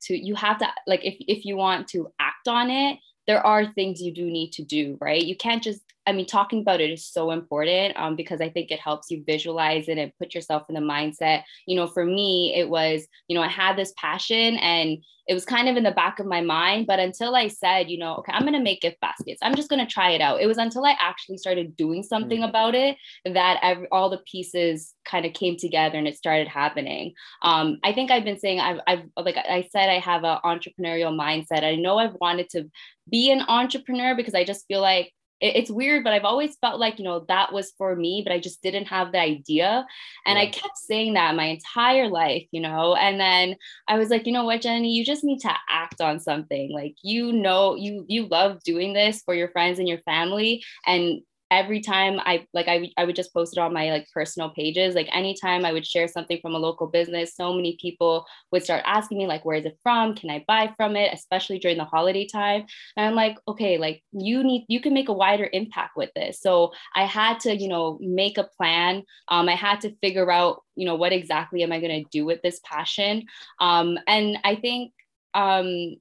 to 0.03 0.17
you 0.17 0.35
have 0.37 0.59
to 0.59 0.69
like 0.87 1.05
if 1.05 1.17
if 1.21 1.45
you 1.45 1.57
want 1.57 1.89
to 1.89 2.11
act 2.21 2.49
on 2.49 2.71
it, 2.71 2.99
there 3.27 3.45
are 3.45 3.71
things 3.73 4.01
you 4.01 4.15
do 4.15 4.25
need 4.25 4.53
to 4.53 4.65
do, 4.65 4.97
right? 5.01 5.23
You 5.23 5.37
can't 5.37 5.63
just 5.63 5.83
I 6.09 6.13
mean, 6.13 6.25
talking 6.25 6.63
about 6.63 6.81
it 6.81 6.91
is 6.91 7.07
so 7.07 7.31
important 7.33 7.95
um, 7.99 8.17
because 8.17 8.41
I 8.41 8.49
think 8.49 8.71
it 8.71 8.81
helps 8.81 9.11
you 9.11 9.23
visualize 9.27 9.89
it 9.89 9.99
and 9.99 10.11
put 10.19 10.35
yourself 10.35 10.63
in 10.71 10.75
the 10.75 10.81
mindset. 10.81 11.43
You 11.67 11.77
know, 11.77 11.87
for 11.87 12.03
me, 12.03 12.55
it 12.57 12.71
was, 12.71 13.07
you 13.29 13.37
know, 13.37 13.43
I 13.43 13.49
had 13.49 13.77
this 13.77 13.93
passion 13.99 14.57
and 14.57 14.97
it 15.29 15.35
was 15.35 15.45
kind 15.45 15.69
of 15.69 15.77
in 15.77 15.83
the 15.83 15.91
back 15.91 16.19
of 16.19 16.25
my 16.25 16.41
mind. 16.41 16.87
But 16.87 16.99
until 16.99 17.37
I 17.37 17.49
said, 17.49 17.91
you 17.91 17.99
know, 17.99 18.15
okay, 18.17 18.33
I'm 18.33 18.41
going 18.41 18.55
to 18.55 18.63
make 18.63 18.81
gift 18.81 18.99
baskets, 19.03 19.39
I'm 19.43 19.55
just 19.55 19.69
going 19.69 19.87
to 19.87 19.93
try 19.93 20.13
it 20.13 20.23
out. 20.23 20.41
It 20.41 20.47
was 20.47 20.57
until 20.57 20.87
I 20.87 20.97
actually 20.99 21.37
started 21.37 21.77
doing 21.77 22.03
something 22.03 22.41
mm-hmm. 22.41 22.49
about 22.49 22.75
it 22.75 22.97
that 23.27 23.59
every, 23.63 23.87
all 23.93 24.09
the 24.09 24.23
pieces 24.27 24.95
kind 25.05 25.27
of 25.27 25.35
came 25.35 25.59
together 25.59 25.99
and 25.99 26.09
it 26.09 26.17
started 26.17 26.49
happening. 26.49 27.13
Um, 27.43 27.79
I 27.85 27.93
think 27.93 28.11
I've 28.11 28.25
been 28.25 28.39
saying, 28.39 28.61
I've, 28.61 28.81
I've, 28.87 29.03
like 29.19 29.37
I 29.37 29.69
said, 29.71 29.91
I 29.91 29.99
have 29.99 30.25
an 30.25 30.39
entrepreneurial 30.43 31.15
mindset. 31.15 31.65
I 31.65 31.75
know 31.75 31.99
I've 31.99 32.17
wanted 32.19 32.49
to 32.53 32.65
be 33.11 33.31
an 33.31 33.43
entrepreneur 33.47 34.17
because 34.17 34.35
I 34.35 34.45
just 34.45 34.67
feel 34.67 34.81
like 34.81 35.13
it's 35.41 35.71
weird, 35.71 36.05
but 36.05 36.13
I've 36.13 36.25
always 36.25 36.57
felt 36.57 36.81
like, 36.81 36.99
you 36.99 37.05
know, 37.05 37.25
that 37.29 37.53
was 37.53 37.73
for 37.79 37.95
me, 37.95 38.23
but 38.25 38.33
I 38.33 38.41
just 38.41 38.63
didn't 38.63 38.87
have 38.87 39.13
the 39.13 39.21
idea. 39.21 39.87
And 40.27 40.37
yeah. 40.37 40.45
I 40.45 40.47
kept 40.47 40.77
saying 40.77 41.15
that 41.15 41.37
my 41.37 41.45
entire 41.45 42.09
life, 42.09 42.47
you 42.51 42.61
know. 42.61 42.95
And 42.95 43.21
then 43.21 43.57
I 43.87 43.99
was 43.99 44.11
like, 44.11 44.27
you 44.27 44.33
know 44.33 44.45
what, 44.45 44.63
Jenny, 44.63 44.93
you 44.93 45.05
just 45.05 45.25
need 45.25 45.41
to 45.41 45.55
act 45.69 46.01
on 46.01 46.19
something. 46.21 46.73
Like, 46.73 46.97
you 47.03 47.33
know, 47.33 47.77
you 47.77 48.05
you 48.09 48.27
love 48.27 48.63
doing 48.65 48.93
this 48.93 49.23
for 49.23 49.35
your 49.35 49.49
friends 49.51 49.79
and 49.79 49.89
your 49.89 49.99
family. 49.99 50.65
And 50.87 51.21
every 51.51 51.81
time 51.81 52.21
I 52.21 52.47
like 52.53 52.69
I, 52.69 52.91
I 52.97 53.05
would 53.05 53.17
just 53.17 53.33
post 53.33 53.57
it 53.57 53.61
on 53.61 53.73
my 53.73 53.91
like 53.91 54.07
personal 54.13 54.51
pages. 54.51 54.95
Like 54.95 55.09
anytime 55.13 55.65
I 55.65 55.73
would 55.73 55.87
share 55.87 56.09
something 56.09 56.39
from 56.41 56.55
a 56.55 56.59
local 56.59 56.87
business, 56.87 57.35
so 57.35 57.55
many 57.55 57.77
people 57.81 58.27
would 58.53 58.63
start 58.63 58.83
asking 58.85 59.19
me 59.19 59.27
like 59.27 59.45
where 59.45 59.57
is 59.57 59.65
it 59.65 59.79
from? 59.83 60.15
Can 60.15 60.31
I 60.31 60.45
buy 60.47 60.73
from 60.77 60.97
it? 60.97 61.13
Especially 61.13 61.59
during 61.59 61.79
the 61.79 61.85
holiday 61.85 62.27
time. 62.27 62.65
And 62.97 63.07
I'm 63.07 63.15
like, 63.15 63.39
okay, 63.47 63.79
like 63.79 64.03
you 64.13 64.45
need 64.45 64.67
you 64.69 64.81
can 64.81 64.95
make 64.95 65.09
a 65.09 65.13
wider 65.15 65.49
impact 65.53 65.97
with 65.97 66.11
this. 66.15 66.41
So 66.41 66.73
I 66.95 67.05
had 67.05 67.41
to, 67.41 67.57
you 67.57 67.69
know, 67.69 67.99
make 68.01 68.39
a 68.39 68.49
plan. 68.57 69.03
Um, 69.29 69.49
I 69.49 69.55
had 69.55 69.81
to 69.83 69.95
figure 70.03 70.31
out, 70.31 70.63
you 70.77 70.85
know, 70.87 70.97
what 70.97 71.13
exactly 71.13 71.63
am 71.63 71.73
I 71.73 71.81
gonna 71.81 72.05
do 72.11 72.25
with 72.25 72.43
this 72.43 72.61
passion? 72.65 73.25
Um, 73.61 73.99
and 74.07 74.39
I 74.45 74.57
think 74.57 74.93
um 75.35 75.97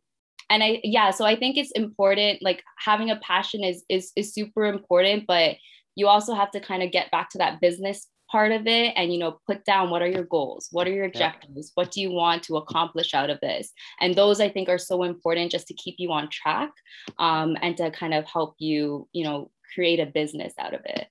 and 0.49 0.63
i 0.63 0.79
yeah 0.83 1.11
so 1.11 1.25
i 1.25 1.35
think 1.35 1.57
it's 1.57 1.71
important 1.71 2.41
like 2.41 2.63
having 2.77 3.09
a 3.09 3.17
passion 3.17 3.63
is 3.63 3.83
is 3.89 4.11
is 4.15 4.33
super 4.33 4.65
important 4.65 5.25
but 5.27 5.55
you 5.95 6.07
also 6.07 6.33
have 6.33 6.51
to 6.51 6.59
kind 6.59 6.83
of 6.83 6.91
get 6.91 7.09
back 7.11 7.29
to 7.29 7.37
that 7.39 7.59
business 7.59 8.07
part 8.29 8.51
of 8.51 8.67
it 8.67 8.93
and 8.95 9.11
you 9.11 9.19
know 9.19 9.39
put 9.47 9.63
down 9.65 9.89
what 9.89 10.01
are 10.01 10.07
your 10.07 10.25
goals? 10.25 10.67
What 10.71 10.87
are 10.87 10.91
your 10.91 11.05
objectives? 11.05 11.67
Yeah. 11.67 11.71
what 11.75 11.91
do 11.91 12.01
you 12.01 12.11
want 12.11 12.43
to 12.43 12.57
accomplish 12.57 13.13
out 13.13 13.29
of 13.29 13.39
this? 13.39 13.71
And 13.99 14.15
those 14.15 14.39
i 14.39 14.49
think 14.49 14.69
are 14.69 14.77
so 14.77 15.03
important 15.03 15.51
just 15.51 15.67
to 15.67 15.73
keep 15.73 15.95
you 15.97 16.11
on 16.11 16.29
track 16.29 16.71
um, 17.19 17.57
and 17.61 17.75
to 17.77 17.91
kind 17.91 18.13
of 18.13 18.25
help 18.25 18.55
you 18.59 19.07
you 19.13 19.23
know 19.23 19.51
create 19.73 19.99
a 19.99 20.05
business 20.05 20.53
out 20.59 20.73
of 20.73 20.81
it 20.85 21.07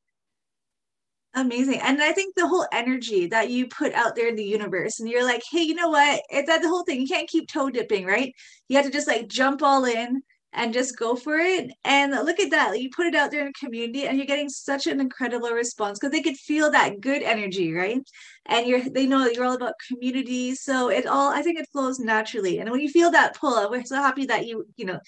Amazing. 1.37 1.81
And 1.83 2.03
I 2.03 2.13
think 2.13 2.35
the 2.35 2.49
whole 2.49 2.67
energy 2.73 3.27
that 3.27 3.51
you 3.51 3.69
put 3.69 3.93
out 3.93 4.17
there 4.17 4.29
in 4.29 4.37
the 4.37 4.45
universe, 4.45 5.01
and 5.01 5.09
you're 5.09 5.25
like, 5.25 5.43
hey, 5.51 5.61
you 5.63 5.75
know 5.75 5.91
what? 5.91 6.23
It's 6.31 6.49
that 6.49 6.63
the 6.63 6.69
whole 6.69 6.83
thing. 6.83 7.03
You 7.03 7.07
can't 7.07 7.29
keep 7.29 7.47
toe 7.49 7.69
dipping, 7.69 8.07
right? 8.07 8.35
You 8.69 8.77
have 8.79 8.87
to 8.87 8.93
just 8.93 9.07
like 9.07 9.29
jump 9.29 9.63
all 9.63 9.85
in 9.85 10.23
and 10.55 10.73
just 10.73 10.99
go 10.99 11.15
for 11.15 11.37
it. 11.39 11.71
And 11.85 12.13
look 12.13 12.41
at 12.41 12.51
that. 12.53 12.81
You 12.81 12.89
put 12.89 13.07
it 13.07 13.15
out 13.15 13.31
there 13.31 13.41
in 13.43 13.49
the 13.49 13.53
community 13.67 14.07
and 14.07 14.17
you're 14.17 14.27
getting 14.27 14.49
such 14.49 14.87
an 14.87 14.99
incredible 14.99 15.51
response 15.51 15.99
because 15.99 16.13
they 16.13 16.23
could 16.23 16.39
feel 16.39 16.71
that 16.71 17.03
good 17.03 17.23
energy, 17.23 17.71
right? 17.75 18.01
And 18.47 18.67
you're 18.67 18.89
they 18.89 19.07
know 19.07 19.27
you're 19.27 19.45
all 19.45 19.57
about 19.57 19.75
community. 19.89 20.55
So 20.55 20.89
it 20.89 21.07
all 21.07 21.31
I 21.31 21.43
think 21.43 21.59
it 21.61 21.69
flows 21.71 21.99
naturally. 22.01 22.61
And 22.61 22.71
when 22.71 22.81
you 22.81 22.89
feel 22.89 23.11
that 23.11 23.37
pull, 23.37 23.71
we're 23.71 23.85
so 23.85 23.97
happy 23.97 24.25
that 24.27 24.47
you, 24.47 24.67
you 24.77 24.87
know, 24.87 25.01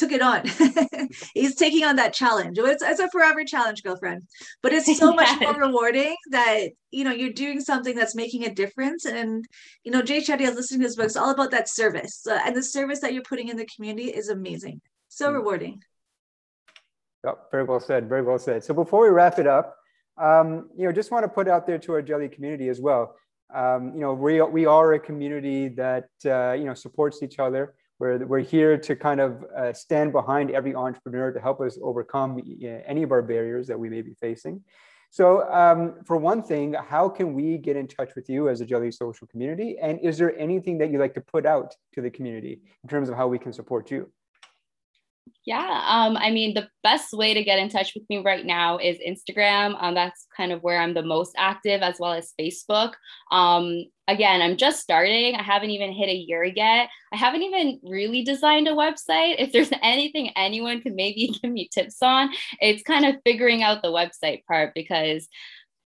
took 0.00 0.12
it 0.12 0.22
on. 0.22 0.42
He's 1.34 1.54
taking 1.54 1.84
on 1.84 1.96
that 1.96 2.14
challenge. 2.14 2.58
It's, 2.58 2.82
it's, 2.82 3.00
a 3.00 3.08
forever 3.10 3.44
challenge, 3.44 3.82
girlfriend. 3.82 4.22
But 4.62 4.72
it's 4.72 4.98
so 4.98 5.12
much 5.12 5.40
more 5.40 5.54
rewarding 5.66 6.16
that 6.30 6.68
you 6.90 7.04
know 7.04 7.12
you're 7.12 7.32
doing 7.32 7.60
something 7.60 7.94
that's 7.94 8.14
making 8.14 8.44
a 8.44 8.54
difference. 8.54 9.04
And 9.04 9.44
you 9.84 9.92
know, 9.92 10.02
Jay 10.02 10.20
Shetty 10.20 10.40
is 10.40 10.54
listening 10.54 10.80
to 10.80 10.86
his 10.86 10.96
book. 10.96 11.06
It's 11.06 11.16
all 11.16 11.30
about 11.30 11.50
that 11.52 11.68
service, 11.68 12.26
uh, 12.26 12.40
and 12.44 12.56
the 12.56 12.62
service 12.62 13.00
that 13.00 13.12
you're 13.12 13.22
putting 13.22 13.48
in 13.48 13.56
the 13.56 13.68
community 13.76 14.08
is 14.08 14.28
amazing. 14.28 14.80
So 15.08 15.30
mm 15.30 15.34
rewarding. 15.34 15.82
Yep, 17.24 17.50
very 17.50 17.64
well 17.64 17.80
said. 17.80 18.08
Very 18.08 18.22
well 18.22 18.38
said. 18.38 18.64
So 18.64 18.72
before 18.72 19.02
we 19.02 19.10
wrap 19.10 19.38
it 19.38 19.46
up, 19.46 19.76
um, 20.16 20.70
you 20.74 20.86
know, 20.86 20.92
just 20.92 21.10
want 21.10 21.24
to 21.24 21.28
put 21.28 21.48
out 21.48 21.66
there 21.66 21.78
to 21.78 21.92
our 21.92 22.02
jelly 22.02 22.28
community 22.28 22.68
as 22.68 22.80
well. 22.80 23.14
Um, 23.54 23.92
you 23.94 24.00
know, 24.00 24.14
we 24.14 24.40
we 24.40 24.64
are 24.64 24.94
a 24.94 24.98
community 24.98 25.68
that 25.68 26.08
uh, 26.24 26.52
you 26.52 26.64
know 26.64 26.74
supports 26.74 27.22
each 27.22 27.38
other 27.38 27.74
We're, 28.00 28.26
we're 28.26 28.40
here 28.40 28.78
to 28.78 28.96
kind 28.96 29.20
of 29.20 29.44
uh, 29.56 29.72
stand 29.74 30.12
behind 30.12 30.50
every 30.50 30.74
entrepreneur 30.74 31.30
to 31.30 31.38
help 31.38 31.60
us 31.60 31.78
overcome 31.82 32.40
any 32.86 33.02
of 33.02 33.12
our 33.12 33.20
barriers 33.20 33.66
that 33.66 33.78
we 33.78 33.90
may 33.90 34.00
be 34.00 34.14
facing. 34.14 34.64
So, 35.10 35.50
um, 35.52 35.96
for 36.06 36.16
one 36.16 36.42
thing, 36.42 36.72
how 36.72 37.08
can 37.08 37.34
we 37.34 37.58
get 37.58 37.76
in 37.76 37.86
touch 37.88 38.12
with 38.14 38.30
you 38.30 38.48
as 38.48 38.60
a 38.60 38.64
Jelly 38.64 38.90
Social 38.90 39.26
community? 39.26 39.76
And 39.82 40.00
is 40.00 40.16
there 40.16 40.38
anything 40.38 40.78
that 40.78 40.90
you'd 40.90 41.00
like 41.00 41.14
to 41.14 41.20
put 41.20 41.44
out 41.44 41.74
to 41.94 42.00
the 42.00 42.10
community 42.10 42.62
in 42.82 42.88
terms 42.88 43.08
of 43.08 43.16
how 43.16 43.26
we 43.26 43.38
can 43.38 43.52
support 43.52 43.90
you? 43.90 44.10
Yeah, 45.44 45.84
um, 45.88 46.16
I 46.16 46.30
mean, 46.30 46.54
the 46.54 46.68
best 46.82 47.12
way 47.12 47.34
to 47.34 47.42
get 47.42 47.58
in 47.58 47.68
touch 47.68 47.94
with 47.94 48.04
me 48.08 48.18
right 48.18 48.46
now 48.46 48.78
is 48.78 48.98
Instagram. 49.06 49.76
Um, 49.80 49.94
that's 49.94 50.26
kind 50.36 50.52
of 50.52 50.62
where 50.62 50.80
I'm 50.80 50.94
the 50.94 51.02
most 51.02 51.34
active, 51.36 51.82
as 51.82 51.96
well 51.98 52.12
as 52.12 52.32
Facebook. 52.40 52.92
Um, 53.30 53.84
again, 54.10 54.42
I'm 54.42 54.56
just 54.56 54.80
starting. 54.80 55.34
I 55.34 55.42
haven't 55.42 55.70
even 55.70 55.92
hit 55.92 56.08
a 56.08 56.14
year 56.14 56.44
yet. 56.44 56.88
I 57.12 57.16
haven't 57.16 57.42
even 57.42 57.80
really 57.82 58.22
designed 58.22 58.68
a 58.68 58.72
website. 58.72 59.36
If 59.38 59.52
there's 59.52 59.70
anything 59.82 60.30
anyone 60.36 60.82
could 60.82 60.94
maybe 60.94 61.28
give 61.42 61.50
me 61.50 61.68
tips 61.72 61.98
on, 62.02 62.30
it's 62.60 62.82
kind 62.82 63.06
of 63.06 63.16
figuring 63.24 63.62
out 63.62 63.82
the 63.82 63.88
website 63.88 64.44
part 64.46 64.74
because 64.74 65.28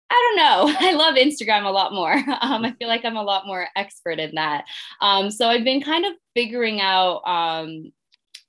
I 0.09 0.35
don't 0.35 0.37
know. 0.37 0.75
I 0.87 0.93
love 0.93 1.15
Instagram 1.15 1.65
a 1.65 1.71
lot 1.71 1.93
more. 1.93 2.13
Um, 2.13 2.65
I 2.65 2.75
feel 2.77 2.89
like 2.89 3.05
I'm 3.05 3.17
a 3.17 3.23
lot 3.23 3.47
more 3.47 3.67
expert 3.75 4.19
in 4.19 4.35
that. 4.35 4.65
Um, 4.99 5.31
so 5.31 5.47
I've 5.47 5.63
been 5.63 5.81
kind 5.81 6.05
of 6.05 6.13
figuring 6.35 6.81
out 6.81 7.21
um, 7.25 7.93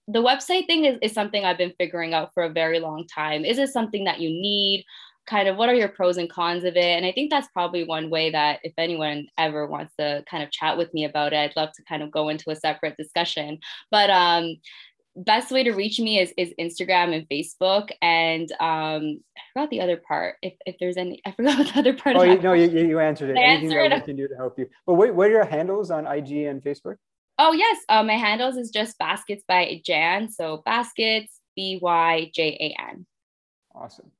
the 0.08 0.22
website 0.22 0.66
thing 0.66 0.84
is, 0.84 0.98
is 1.02 1.12
something 1.12 1.44
I've 1.44 1.58
been 1.58 1.74
figuring 1.78 2.14
out 2.14 2.34
for 2.34 2.42
a 2.42 2.52
very 2.52 2.80
long 2.80 3.06
time. 3.06 3.44
Is 3.44 3.58
it 3.58 3.68
something 3.68 4.04
that 4.04 4.20
you 4.20 4.28
need? 4.28 4.84
Kind 5.26 5.48
of 5.48 5.56
what 5.56 5.68
are 5.68 5.74
your 5.74 5.88
pros 5.88 6.16
and 6.16 6.30
cons 6.30 6.64
of 6.64 6.76
it? 6.76 6.96
And 6.96 7.06
I 7.06 7.12
think 7.12 7.30
that's 7.30 7.48
probably 7.52 7.84
one 7.84 8.10
way 8.10 8.30
that 8.30 8.60
if 8.62 8.72
anyone 8.76 9.26
ever 9.38 9.66
wants 9.66 9.94
to 9.98 10.24
kind 10.28 10.42
of 10.42 10.50
chat 10.50 10.76
with 10.76 10.92
me 10.92 11.04
about 11.04 11.32
it, 11.32 11.36
I'd 11.36 11.56
love 11.56 11.70
to 11.76 11.84
kind 11.84 12.02
of 12.02 12.10
go 12.10 12.28
into 12.28 12.50
a 12.50 12.56
separate 12.56 12.96
discussion. 12.96 13.58
But 13.90 14.10
um, 14.10 14.56
best 15.14 15.50
way 15.50 15.62
to 15.62 15.72
reach 15.72 16.00
me 16.00 16.18
is, 16.18 16.32
is 16.36 16.52
Instagram 16.58 17.14
and 17.14 17.28
Facebook. 17.28 17.90
And 18.00 18.50
um, 18.52 19.20
I 19.36 19.40
forgot 19.52 19.70
the 19.70 19.80
other 19.80 19.96
part. 19.96 20.36
If, 20.42 20.54
if 20.66 20.76
there's 20.80 20.96
any, 20.96 21.20
I 21.24 21.30
forgot 21.36 21.58
what 21.58 21.72
the 21.72 21.78
other 21.78 21.94
part. 21.94 22.16
Oh, 22.16 22.22
you, 22.22 22.40
no, 22.40 22.52
you, 22.52 22.68
you 22.68 22.98
answered 22.98 23.30
it. 23.30 23.38
I 23.38 23.42
Anything 23.42 23.72
answered 23.72 23.92
that 23.92 24.00
we 24.00 24.06
can 24.06 24.16
do 24.16 24.28
to 24.28 24.36
help 24.36 24.58
you. 24.58 24.68
But 24.86 24.94
what, 24.94 25.14
what 25.14 25.28
are 25.28 25.32
your 25.32 25.44
handles 25.44 25.90
on 25.90 26.06
IG 26.06 26.32
and 26.46 26.62
Facebook? 26.62 26.96
Oh 27.38 27.52
yes, 27.52 27.78
uh, 27.88 28.02
my 28.02 28.16
handles 28.16 28.56
is 28.56 28.70
just 28.70 28.98
baskets 28.98 29.42
by 29.48 29.80
Jan. 29.84 30.30
So 30.30 30.62
baskets 30.64 31.40
B 31.56 31.78
Y 31.80 32.30
J 32.34 32.56
A 32.60 32.90
N. 32.90 33.06
Awesome. 33.74 34.10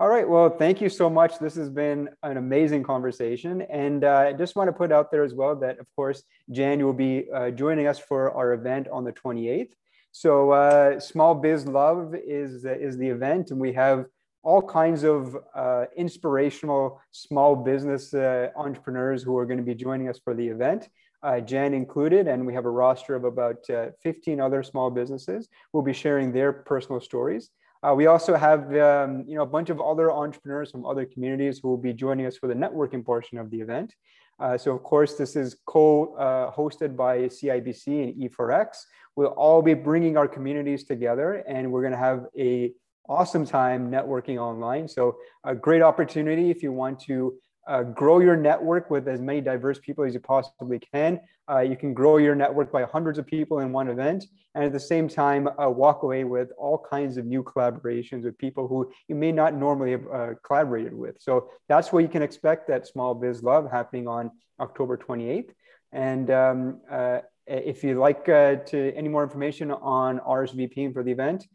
All 0.00 0.08
right. 0.08 0.28
Well, 0.28 0.50
thank 0.50 0.80
you 0.80 0.88
so 0.88 1.08
much. 1.08 1.38
This 1.38 1.54
has 1.54 1.70
been 1.70 2.08
an 2.24 2.36
amazing 2.36 2.82
conversation. 2.82 3.62
And 3.62 4.02
uh, 4.02 4.26
I 4.28 4.32
just 4.32 4.56
want 4.56 4.66
to 4.66 4.72
put 4.72 4.90
out 4.90 5.12
there 5.12 5.22
as 5.22 5.34
well 5.34 5.54
that, 5.56 5.78
of 5.78 5.86
course, 5.94 6.24
Jan, 6.50 6.80
you 6.80 6.86
will 6.86 6.92
be 6.92 7.26
uh, 7.32 7.50
joining 7.50 7.86
us 7.86 8.00
for 8.00 8.32
our 8.32 8.54
event 8.54 8.88
on 8.88 9.04
the 9.04 9.12
28th. 9.12 9.70
So, 10.10 10.50
uh, 10.50 10.98
Small 10.98 11.36
Biz 11.36 11.66
Love 11.66 12.14
is, 12.14 12.64
is 12.64 12.98
the 12.98 13.08
event, 13.08 13.50
and 13.50 13.60
we 13.60 13.72
have 13.72 14.06
all 14.42 14.62
kinds 14.62 15.04
of 15.04 15.36
uh, 15.54 15.84
inspirational 15.96 17.00
small 17.12 17.56
business 17.56 18.14
uh, 18.14 18.48
entrepreneurs 18.56 19.22
who 19.22 19.36
are 19.38 19.46
going 19.46 19.58
to 19.58 19.64
be 19.64 19.74
joining 19.74 20.08
us 20.08 20.18
for 20.18 20.34
the 20.34 20.46
event 20.46 20.88
uh, 21.24 21.40
Jan 21.40 21.72
included, 21.72 22.28
and 22.28 22.46
we 22.46 22.52
have 22.52 22.66
a 22.66 22.70
roster 22.70 23.14
of 23.14 23.24
about 23.24 23.68
uh, 23.70 23.86
15 24.02 24.40
other 24.40 24.62
small 24.62 24.90
businesses 24.90 25.48
who 25.72 25.78
will 25.78 25.84
be 25.84 25.94
sharing 25.94 26.32
their 26.32 26.52
personal 26.52 27.00
stories. 27.00 27.50
Uh, 27.84 27.94
we 27.94 28.06
also 28.06 28.34
have 28.34 28.74
um, 28.76 29.24
you 29.28 29.34
know, 29.34 29.42
a 29.42 29.46
bunch 29.46 29.68
of 29.68 29.80
other 29.80 30.10
entrepreneurs 30.10 30.70
from 30.70 30.86
other 30.86 31.04
communities 31.04 31.60
who 31.62 31.68
will 31.68 31.76
be 31.76 31.92
joining 31.92 32.24
us 32.24 32.36
for 32.36 32.46
the 32.46 32.54
networking 32.54 33.04
portion 33.04 33.36
of 33.36 33.50
the 33.50 33.60
event. 33.60 33.94
Uh, 34.40 34.56
so 34.56 34.72
of 34.72 34.82
course, 34.82 35.16
this 35.16 35.36
is 35.36 35.56
co-hosted 35.66 36.90
uh, 36.90 36.96
by 37.04 37.18
CIBC 37.18 37.86
and 38.04 38.30
E4X. 38.30 38.68
We'll 39.16 39.28
all 39.28 39.60
be 39.60 39.74
bringing 39.74 40.16
our 40.16 40.26
communities 40.26 40.84
together 40.84 41.44
and 41.46 41.70
we're 41.70 41.82
gonna 41.82 41.96
have 41.96 42.26
a 42.38 42.72
awesome 43.08 43.44
time 43.44 43.90
networking 43.90 44.38
online. 44.38 44.88
So 44.88 45.16
a 45.44 45.54
great 45.54 45.82
opportunity 45.82 46.50
if 46.50 46.62
you 46.62 46.72
want 46.72 46.98
to 47.00 47.34
uh, 47.66 47.82
grow 47.82 48.18
your 48.20 48.36
network 48.36 48.90
with 48.90 49.08
as 49.08 49.20
many 49.20 49.40
diverse 49.40 49.78
people 49.78 50.04
as 50.04 50.14
you 50.14 50.20
possibly 50.20 50.78
can. 50.78 51.20
Uh, 51.50 51.60
you 51.60 51.76
can 51.76 51.92
grow 51.92 52.16
your 52.16 52.34
network 52.34 52.72
by 52.72 52.84
hundreds 52.84 53.18
of 53.18 53.26
people 53.26 53.60
in 53.60 53.72
one 53.72 53.88
event, 53.88 54.26
and 54.54 54.64
at 54.64 54.72
the 54.72 54.80
same 54.80 55.08
time, 55.08 55.48
uh, 55.58 55.68
walk 55.68 56.02
away 56.02 56.24
with 56.24 56.50
all 56.58 56.78
kinds 56.78 57.16
of 57.16 57.26
new 57.26 57.42
collaborations 57.42 58.24
with 58.24 58.36
people 58.38 58.66
who 58.68 58.90
you 59.08 59.14
may 59.14 59.32
not 59.32 59.54
normally 59.54 59.92
have 59.92 60.06
uh, 60.12 60.28
collaborated 60.44 60.94
with. 60.94 61.16
So 61.20 61.50
that's 61.68 61.92
what 61.92 62.00
you 62.00 62.08
can 62.08 62.22
expect 62.22 62.70
at 62.70 62.86
Small 62.86 63.14
Biz 63.14 63.42
Love 63.42 63.70
happening 63.70 64.08
on 64.08 64.30
October 64.60 64.96
28th. 64.96 65.50
And 65.92 66.30
um, 66.30 66.80
uh, 66.90 67.20
if 67.46 67.84
you'd 67.84 67.98
like 67.98 68.28
uh, 68.28 68.56
to 68.56 68.92
any 68.94 69.08
more 69.08 69.22
information 69.22 69.70
on 69.70 70.18
RSVPing 70.20 70.92
for 70.92 71.02
the 71.02 71.12
event, 71.12 71.46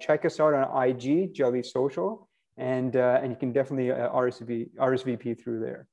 check 0.00 0.24
us 0.24 0.40
out 0.40 0.52
on 0.52 0.88
IG, 0.88 1.32
Jelly 1.32 1.62
Social 1.62 2.28
and 2.56 2.96
uh, 2.96 3.20
and 3.22 3.30
you 3.30 3.36
can 3.36 3.52
definitely 3.52 3.90
uh, 3.90 4.10
RSV, 4.10 4.70
RSVP 4.78 5.40
through 5.42 5.60
there. 5.60 5.86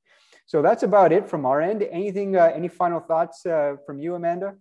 So 0.46 0.62
that's 0.62 0.84
about 0.84 1.12
it 1.12 1.30
from 1.30 1.46
our 1.46 1.62
end. 1.62 1.84
Anything, 1.84 2.36
uh, 2.36 2.52
any 2.54 2.68
final 2.68 3.00
thoughts 3.00 3.46
uh, 3.46 3.76
from 3.86 4.00
you, 4.00 4.16
Amanda? 4.16 4.56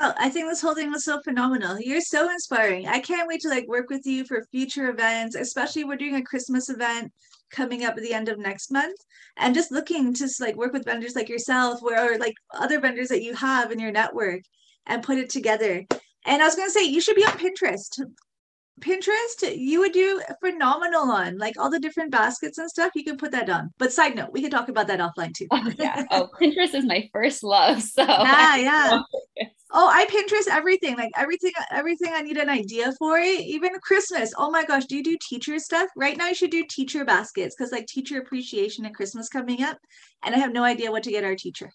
Oh, 0.00 0.12
I 0.18 0.28
think 0.30 0.48
this 0.48 0.60
whole 0.60 0.74
thing 0.74 0.90
was 0.90 1.04
so 1.04 1.20
phenomenal. 1.22 1.78
You're 1.78 2.00
so 2.00 2.28
inspiring. 2.30 2.88
I 2.88 2.98
can't 2.98 3.28
wait 3.28 3.40
to 3.42 3.48
like 3.48 3.68
work 3.68 3.88
with 3.88 4.04
you 4.04 4.24
for 4.24 4.44
future 4.50 4.90
events, 4.90 5.36
especially 5.36 5.84
we're 5.84 5.96
doing 5.96 6.16
a 6.16 6.22
Christmas 6.22 6.68
event 6.68 7.12
coming 7.50 7.84
up 7.84 7.96
at 7.96 8.02
the 8.02 8.14
end 8.14 8.28
of 8.28 8.38
next 8.38 8.72
month 8.72 8.98
and 9.36 9.54
just 9.54 9.70
looking 9.70 10.12
to 10.14 10.28
like 10.40 10.56
work 10.56 10.72
with 10.72 10.86
vendors 10.86 11.14
like 11.14 11.28
yourself 11.28 11.80
where 11.82 12.14
or 12.14 12.18
like 12.18 12.34
other 12.54 12.80
vendors 12.80 13.08
that 13.08 13.22
you 13.22 13.34
have 13.34 13.70
in 13.70 13.78
your 13.78 13.92
network 13.92 14.40
and 14.86 15.02
put 15.02 15.18
it 15.18 15.30
together. 15.30 15.84
And 16.24 16.42
I 16.42 16.46
was 16.46 16.56
going 16.56 16.68
to 16.68 16.72
say 16.72 16.84
you 16.84 17.00
should 17.00 17.16
be 17.16 17.24
on 17.24 17.38
Pinterest. 17.38 18.00
Pinterest, 18.80 19.56
you 19.56 19.80
would 19.80 19.92
do 19.92 20.20
phenomenal 20.40 21.10
on 21.10 21.38
like 21.38 21.54
all 21.58 21.70
the 21.70 21.78
different 21.78 22.10
baskets 22.10 22.58
and 22.58 22.68
stuff. 22.68 22.92
You 22.94 23.04
can 23.04 23.16
put 23.16 23.30
that 23.32 23.48
on. 23.48 23.70
But 23.78 23.92
side 23.92 24.16
note, 24.16 24.30
we 24.32 24.40
can 24.40 24.50
talk 24.50 24.68
about 24.68 24.86
that 24.88 24.98
offline 24.98 25.34
too. 25.34 25.46
oh, 25.50 25.70
yeah. 25.78 26.04
Oh, 26.10 26.28
Pinterest 26.40 26.74
is 26.74 26.84
my 26.84 27.08
first 27.12 27.42
love. 27.42 27.82
So 27.82 28.02
yeah, 28.08 28.56
yeah. 28.56 29.00
Oh, 29.72 29.88
I 29.88 30.06
Pinterest 30.06 30.50
everything. 30.50 30.96
Like 30.96 31.10
everything, 31.16 31.52
everything 31.70 32.12
I 32.12 32.22
need 32.22 32.36
an 32.38 32.48
idea 32.50 32.92
for 32.98 33.18
it. 33.18 33.40
Even 33.40 33.70
Christmas. 33.82 34.32
Oh 34.36 34.50
my 34.50 34.64
gosh, 34.64 34.86
do 34.86 34.96
you 34.96 35.04
do 35.04 35.16
teacher 35.28 35.58
stuff? 35.58 35.88
Right 35.96 36.16
now, 36.16 36.28
you 36.28 36.34
should 36.34 36.50
do 36.50 36.64
teacher 36.68 37.04
baskets 37.04 37.54
because 37.56 37.72
like 37.72 37.86
teacher 37.86 38.18
appreciation 38.18 38.84
and 38.84 38.94
Christmas 38.94 39.28
coming 39.28 39.62
up, 39.62 39.78
and 40.24 40.34
I 40.34 40.38
have 40.38 40.52
no 40.52 40.64
idea 40.64 40.90
what 40.90 41.02
to 41.04 41.10
get 41.10 41.24
our 41.24 41.36
teacher. 41.36 41.70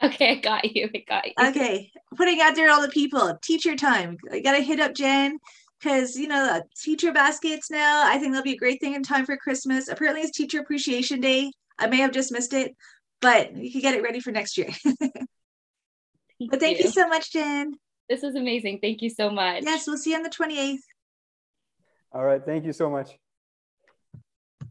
Okay, 0.04 0.30
I 0.30 0.34
got 0.36 0.64
you. 0.74 0.88
I 0.94 1.04
got 1.06 1.26
you. 1.26 1.32
Okay, 1.48 1.92
putting 2.16 2.40
out 2.40 2.54
there 2.54 2.70
all 2.70 2.80
the 2.80 2.88
people. 2.88 3.38
Teacher 3.42 3.76
time. 3.76 4.16
I 4.32 4.40
gotta 4.40 4.62
hit 4.62 4.80
up 4.80 4.94
Jen 4.94 5.38
because 5.78 6.16
you 6.16 6.26
know 6.26 6.62
teacher 6.82 7.12
baskets 7.12 7.70
now. 7.70 8.04
I 8.06 8.16
think 8.18 8.32
that'll 8.32 8.42
be 8.42 8.54
a 8.54 8.58
great 8.58 8.80
thing 8.80 8.94
in 8.94 9.02
time 9.02 9.26
for 9.26 9.36
Christmas. 9.36 9.88
Apparently, 9.88 10.22
it's 10.22 10.36
Teacher 10.36 10.60
Appreciation 10.60 11.20
Day. 11.20 11.52
I 11.78 11.86
may 11.86 11.98
have 11.98 12.12
just 12.12 12.32
missed 12.32 12.54
it, 12.54 12.74
but 13.20 13.54
you 13.54 13.70
can 13.70 13.82
get 13.82 13.94
it 13.94 14.02
ready 14.02 14.20
for 14.20 14.30
next 14.30 14.56
year. 14.56 14.70
but 14.84 16.60
thank 16.60 16.78
you. 16.78 16.84
you 16.84 16.90
so 16.90 17.06
much, 17.06 17.32
Jen. 17.32 17.74
This 18.08 18.22
was 18.22 18.34
amazing. 18.34 18.78
Thank 18.80 19.02
you 19.02 19.10
so 19.10 19.30
much. 19.30 19.62
Yes, 19.64 19.86
we'll 19.86 19.98
see 19.98 20.10
you 20.10 20.16
on 20.16 20.22
the 20.22 20.30
28th. 20.30 20.78
All 22.12 22.24
right. 22.24 22.44
Thank 22.44 22.64
you 22.64 22.72
so 22.72 22.90
much. 22.90 23.16